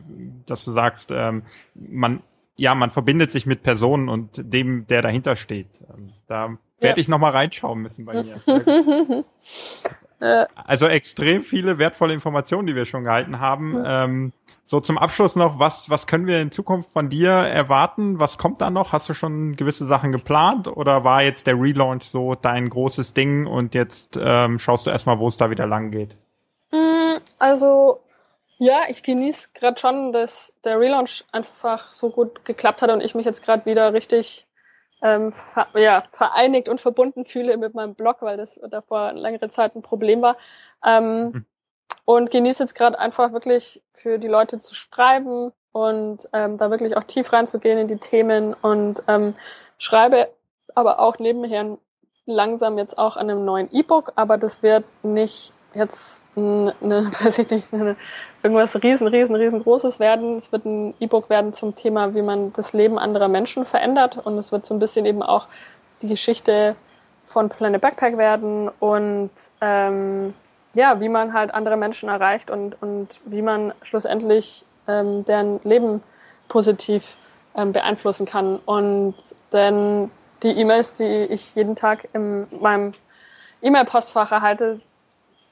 [0.48, 1.44] dass du sagst, ähm,
[1.76, 2.22] man
[2.56, 5.68] ja, man verbindet sich mit Personen und dem, der dahinter steht.
[5.94, 7.02] Ähm, da werde ja.
[7.02, 9.24] ich noch mal reinschauen müssen bei mir.
[10.56, 13.80] also extrem viele wertvolle Informationen, die wir schon gehalten haben.
[13.80, 13.84] Mhm.
[13.86, 14.34] Ähm,
[14.70, 18.20] so zum Abschluss noch, was, was können wir in Zukunft von dir erwarten?
[18.20, 18.94] Was kommt da noch?
[18.94, 23.48] Hast du schon gewisse Sachen geplant oder war jetzt der Relaunch so dein großes Ding
[23.48, 26.16] und jetzt ähm, schaust du erstmal, wo es da wieder lang geht?
[26.72, 28.02] Mm, also
[28.60, 33.16] ja, ich genieße gerade schon, dass der Relaunch einfach so gut geklappt hat und ich
[33.16, 34.46] mich jetzt gerade wieder richtig
[35.02, 35.34] ähm,
[35.74, 40.22] ja, vereinigt und verbunden fühle mit meinem Blog, weil das davor längere Zeit ein Problem
[40.22, 40.38] war.
[40.86, 41.46] Ähm, mhm
[42.06, 46.98] und genieße jetzt gerade einfach wirklich für die Leute zu schreiben und ähm, da wirklich
[46.98, 48.54] auch tief reinzugehen in die Themen.
[48.54, 49.36] Und ähm,
[49.78, 50.30] schreibe
[50.76, 51.78] aber auch nebenher
[52.26, 57.50] langsam jetzt auch an einem neuen E-Book, aber das wird nicht jetzt eine, weiß ich
[57.50, 57.96] nicht, eine,
[58.44, 60.38] irgendwas riesen, riesen, riesengroßes werden.
[60.38, 64.18] Es wird ein E-Book werden zum Thema, wie man das Leben anderer Menschen verändert.
[64.18, 65.48] Und es wird so ein bisschen eben auch
[66.02, 66.76] die Geschichte
[67.24, 68.70] von Planet Backpack werden.
[68.80, 69.32] Und
[69.62, 70.34] ähm,
[70.74, 76.04] ja, wie man halt andere Menschen erreicht und, und wie man schlussendlich ähm, deren Leben
[76.48, 77.16] positiv
[77.56, 78.58] ähm, beeinflussen kann.
[78.66, 79.16] Und
[79.52, 80.12] denn
[80.44, 82.94] die E-Mails, die ich jeden Tag in meinem
[83.62, 84.80] E-Mail-Postfach erhalte,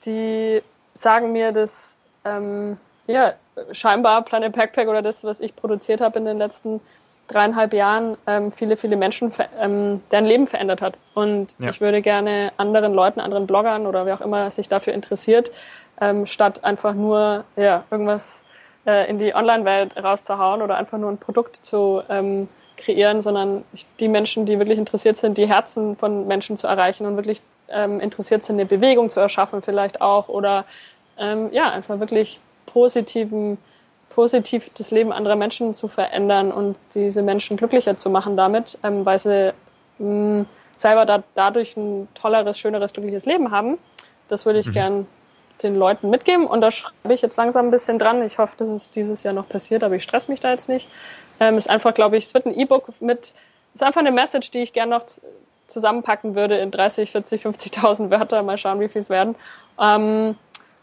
[0.06, 0.62] die
[0.94, 3.34] sagen mir, dass ähm, ja,
[3.72, 6.82] scheinbar Planet Backpack oder das, was ich produziert habe in den letzten
[7.28, 10.96] dreieinhalb Jahren ähm, viele, viele Menschen, ähm, deren Leben verändert hat.
[11.14, 11.70] Und ja.
[11.70, 15.52] ich würde gerne anderen Leuten, anderen Bloggern oder wer auch immer sich dafür interessiert,
[16.00, 18.46] ähm, statt einfach nur ja, irgendwas
[18.86, 22.48] äh, in die Online-Welt rauszuhauen oder einfach nur ein Produkt zu ähm,
[22.78, 23.64] kreieren, sondern
[24.00, 28.00] die Menschen, die wirklich interessiert sind, die Herzen von Menschen zu erreichen und wirklich ähm,
[28.00, 30.66] interessiert sind, eine Bewegung zu erschaffen vielleicht auch oder
[31.18, 33.58] ähm, ja, einfach wirklich positiven
[34.18, 39.06] positiv das Leben anderer Menschen zu verändern und diese Menschen glücklicher zu machen damit, ähm,
[39.06, 39.54] weil sie
[40.00, 43.78] mh, selber da, dadurch ein tolleres, schöneres, glückliches Leben haben.
[44.28, 44.72] Das würde ich mhm.
[44.72, 45.08] gern
[45.62, 48.24] den Leuten mitgeben und da schreibe ich jetzt langsam ein bisschen dran.
[48.24, 50.90] Ich hoffe, dass es dieses Jahr noch passiert, aber ich stress mich da jetzt nicht.
[51.40, 53.36] Ähm, ist einfach, glaube ich, es wird ein E-Book mit,
[53.76, 55.06] ist einfach eine Message, die ich gern noch
[55.68, 58.42] zusammenpacken würde in 30, 40, 50.000 Wörter.
[58.42, 59.36] Mal schauen, wie viel es werden.
[59.80, 60.36] Ähm,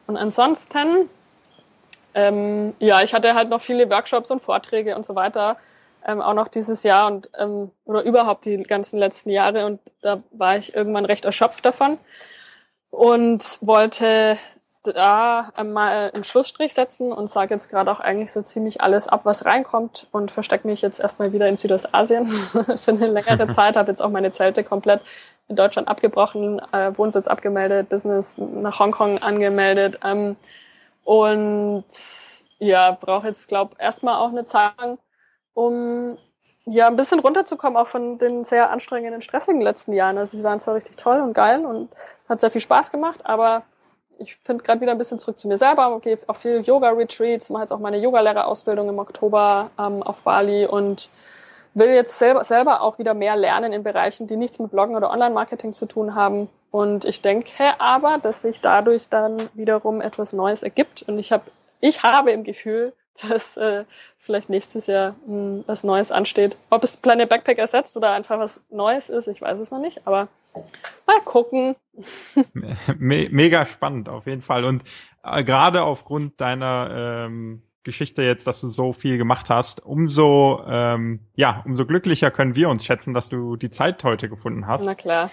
[0.07, 1.09] und ansonsten
[2.15, 5.57] ähm, ja, ich hatte halt noch viele Workshops und Vorträge und so weiter,
[6.07, 10.23] ähm, auch noch dieses Jahr und ähm, oder überhaupt die ganzen letzten Jahre und da
[10.31, 11.99] war ich irgendwann recht erschöpft davon
[12.91, 14.39] und wollte
[14.93, 19.23] da mal einen Schlussstrich setzen und sage jetzt gerade auch eigentlich so ziemlich alles ab,
[19.25, 23.91] was reinkommt und verstecke mich jetzt erstmal wieder in Südostasien für eine längere Zeit, habe
[23.91, 25.01] jetzt auch meine Zelte komplett
[25.49, 30.37] in Deutschland abgebrochen, äh, Wohnsitz abgemeldet, Business nach Hongkong angemeldet, ähm,
[31.05, 31.85] und
[32.59, 34.99] ja, brauche jetzt, glaube erstmal auch eine Zeit lang,
[35.55, 36.17] um
[36.67, 40.19] ja ein bisschen runterzukommen, auch von den sehr anstrengenden, stressigen letzten Jahren.
[40.19, 41.91] Also sie waren zwar richtig toll und geil und
[42.29, 43.65] hat sehr viel Spaß gemacht, aber
[44.19, 47.63] ich finde gerade wieder ein bisschen zurück zu mir selber, gehe auch viel Yoga-Retreats, mache
[47.65, 51.11] jetzt auch meine Yogalehrerausbildung im Oktober ähm, auf Bali und
[51.75, 55.11] will jetzt selber, selber auch wieder mehr lernen in Bereichen, die nichts mit Bloggen oder
[55.11, 56.49] Online-Marketing zu tun haben.
[56.71, 61.03] Und ich denke aber, dass sich dadurch dann wiederum etwas Neues ergibt.
[61.03, 61.45] Und ich habe,
[61.81, 62.93] ich habe im Gefühl,
[63.29, 63.85] dass äh,
[64.19, 66.57] vielleicht nächstes Jahr mh, hm, was Neues ansteht.
[66.71, 70.07] Ob es Planet Backpack ersetzt oder einfach was Neues ist, ich weiß es noch nicht,
[70.07, 70.29] aber
[71.07, 71.77] mal gucken.
[72.99, 74.65] Me mega spannend auf jeden Fall.
[74.65, 74.83] Und
[75.23, 81.21] äh, gerade aufgrund deiner ähm, Geschichte jetzt, dass du so viel gemacht hast, umso ähm,
[81.37, 84.85] ja, umso glücklicher können wir uns schätzen, dass du die Zeit heute gefunden hast.
[84.85, 85.31] Na klar.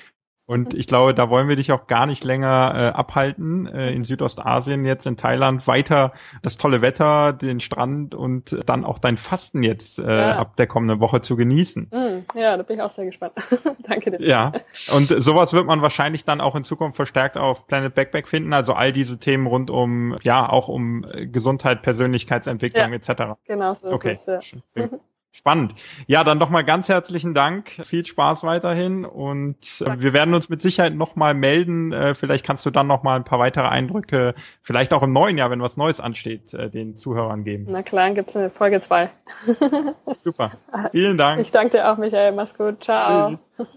[0.52, 3.68] Und ich glaube, da wollen wir dich auch gar nicht länger äh, abhalten.
[3.68, 9.00] Äh, in Südostasien, jetzt in Thailand, weiter das tolle Wetter, den Strand und dann auch
[9.00, 10.36] dein Fasten jetzt äh, ja.
[10.36, 11.84] ab der kommenden Woche zu genießen.
[11.90, 13.32] Mm, ja, da bin ich auch sehr gespannt.
[13.88, 14.22] Danke dir.
[14.28, 14.52] Ja,
[14.94, 18.52] und sowas wird man wahrscheinlich dann auch in Zukunft verstärkt auf Planet Backpack finden.
[18.52, 23.40] Also all diese Themen rund um, ja, auch um Gesundheit, Persönlichkeitsentwicklung ja, etc.
[23.46, 24.12] Genau so okay.
[24.12, 24.58] ist es.
[24.76, 24.90] Ja.
[25.34, 25.76] Spannend.
[26.08, 27.70] Ja, dann nochmal ganz herzlichen Dank.
[27.86, 31.94] Viel Spaß weiterhin und äh, wir werden uns mit Sicherheit nochmal melden.
[31.94, 35.50] Äh, vielleicht kannst du dann nochmal ein paar weitere Eindrücke, vielleicht auch im neuen Jahr,
[35.50, 37.68] wenn was Neues ansteht, äh, den Zuhörern geben.
[37.70, 39.10] Na klar, dann gibt's eine Folge zwei.
[40.18, 40.52] Super.
[40.92, 41.40] Vielen Dank.
[41.40, 42.34] Ich danke dir auch, Michael.
[42.34, 42.84] Mach's gut.
[42.84, 43.38] Ciao.
[43.56, 43.68] Tschüss.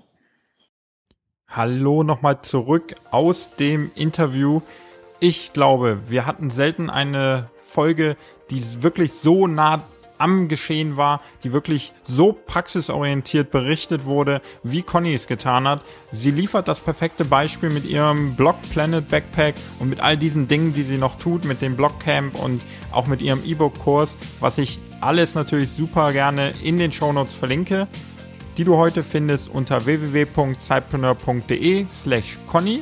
[1.48, 4.60] Hallo nochmal zurück aus dem Interview.
[5.20, 8.16] Ich glaube, wir hatten selten eine Folge,
[8.50, 9.84] die wirklich so nah
[10.24, 15.82] am Geschehen war, die wirklich so praxisorientiert berichtet wurde, wie Conny es getan hat.
[16.12, 20.72] Sie liefert das perfekte Beispiel mit ihrem Blog Planet Backpack und mit all diesen Dingen,
[20.72, 25.34] die sie noch tut, mit dem Blogcamp und auch mit ihrem E-Book-Kurs, was ich alles
[25.34, 27.86] natürlich super gerne in den Shownotes verlinke,
[28.56, 32.80] die du heute findest unter www.zeitpreneur.de slash Conny.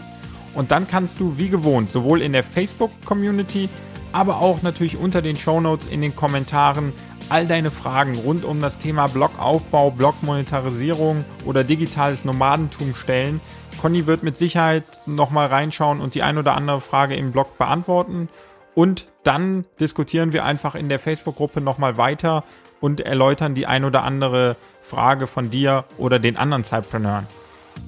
[0.55, 3.68] Und dann kannst du wie gewohnt sowohl in der Facebook-Community,
[4.12, 6.93] aber auch natürlich unter den Shownotes in den Kommentaren
[7.29, 13.41] all deine Fragen rund um das Thema Blogaufbau, Blogmonetarisierung oder digitales Nomadentum stellen.
[13.81, 18.29] Conny wird mit Sicherheit nochmal reinschauen und die ein oder andere Frage im Blog beantworten.
[18.75, 22.45] Und dann diskutieren wir einfach in der Facebook-Gruppe nochmal weiter
[22.81, 27.27] und erläutern die ein oder andere Frage von dir oder den anderen Zeitpreneuren.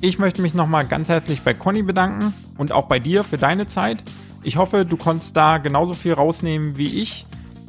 [0.00, 3.66] Ich möchte mich nochmal ganz herzlich bei Conny bedanken und auch bei dir für deine
[3.66, 4.02] Zeit.
[4.42, 7.26] Ich hoffe, du konntest da genauso viel rausnehmen wie ich.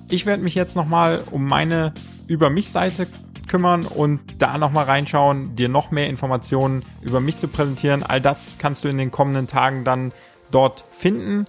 [0.10, 1.93] Ich werde mich jetzt nochmal um meine
[2.28, 3.08] Über mich Seite
[3.47, 8.03] kümmern und da nochmal reinschauen, dir noch mehr Informationen über mich zu präsentieren.
[8.03, 10.12] All das kannst du in den kommenden Tagen dann
[10.51, 11.45] dort finden.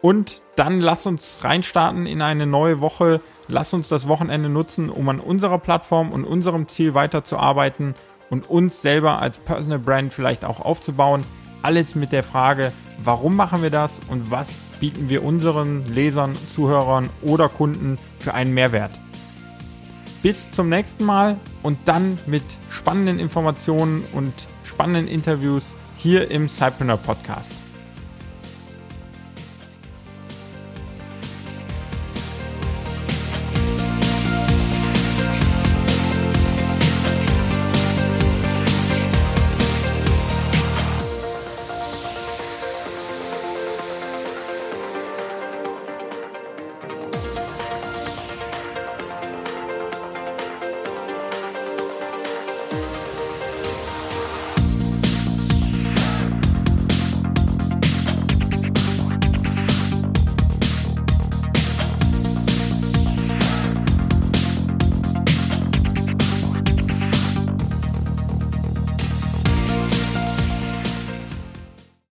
[0.00, 3.20] Und dann lass uns reinstarten in eine neue Woche.
[3.48, 7.94] Lass uns das Wochenende nutzen, um an unserer Plattform und unserem Ziel weiterzuarbeiten
[8.30, 11.24] und uns selber als Personal Brand vielleicht auch aufzubauen.
[11.62, 12.72] Alles mit der Frage,
[13.04, 14.48] warum machen wir das und was
[14.80, 18.90] bieten wir unseren Lesern, Zuhörern oder Kunden für einen Mehrwert.
[20.22, 24.32] Bis zum nächsten Mal und dann mit spannenden Informationen und
[24.64, 25.64] spannenden Interviews
[25.96, 27.61] hier im Cypreneur Podcast.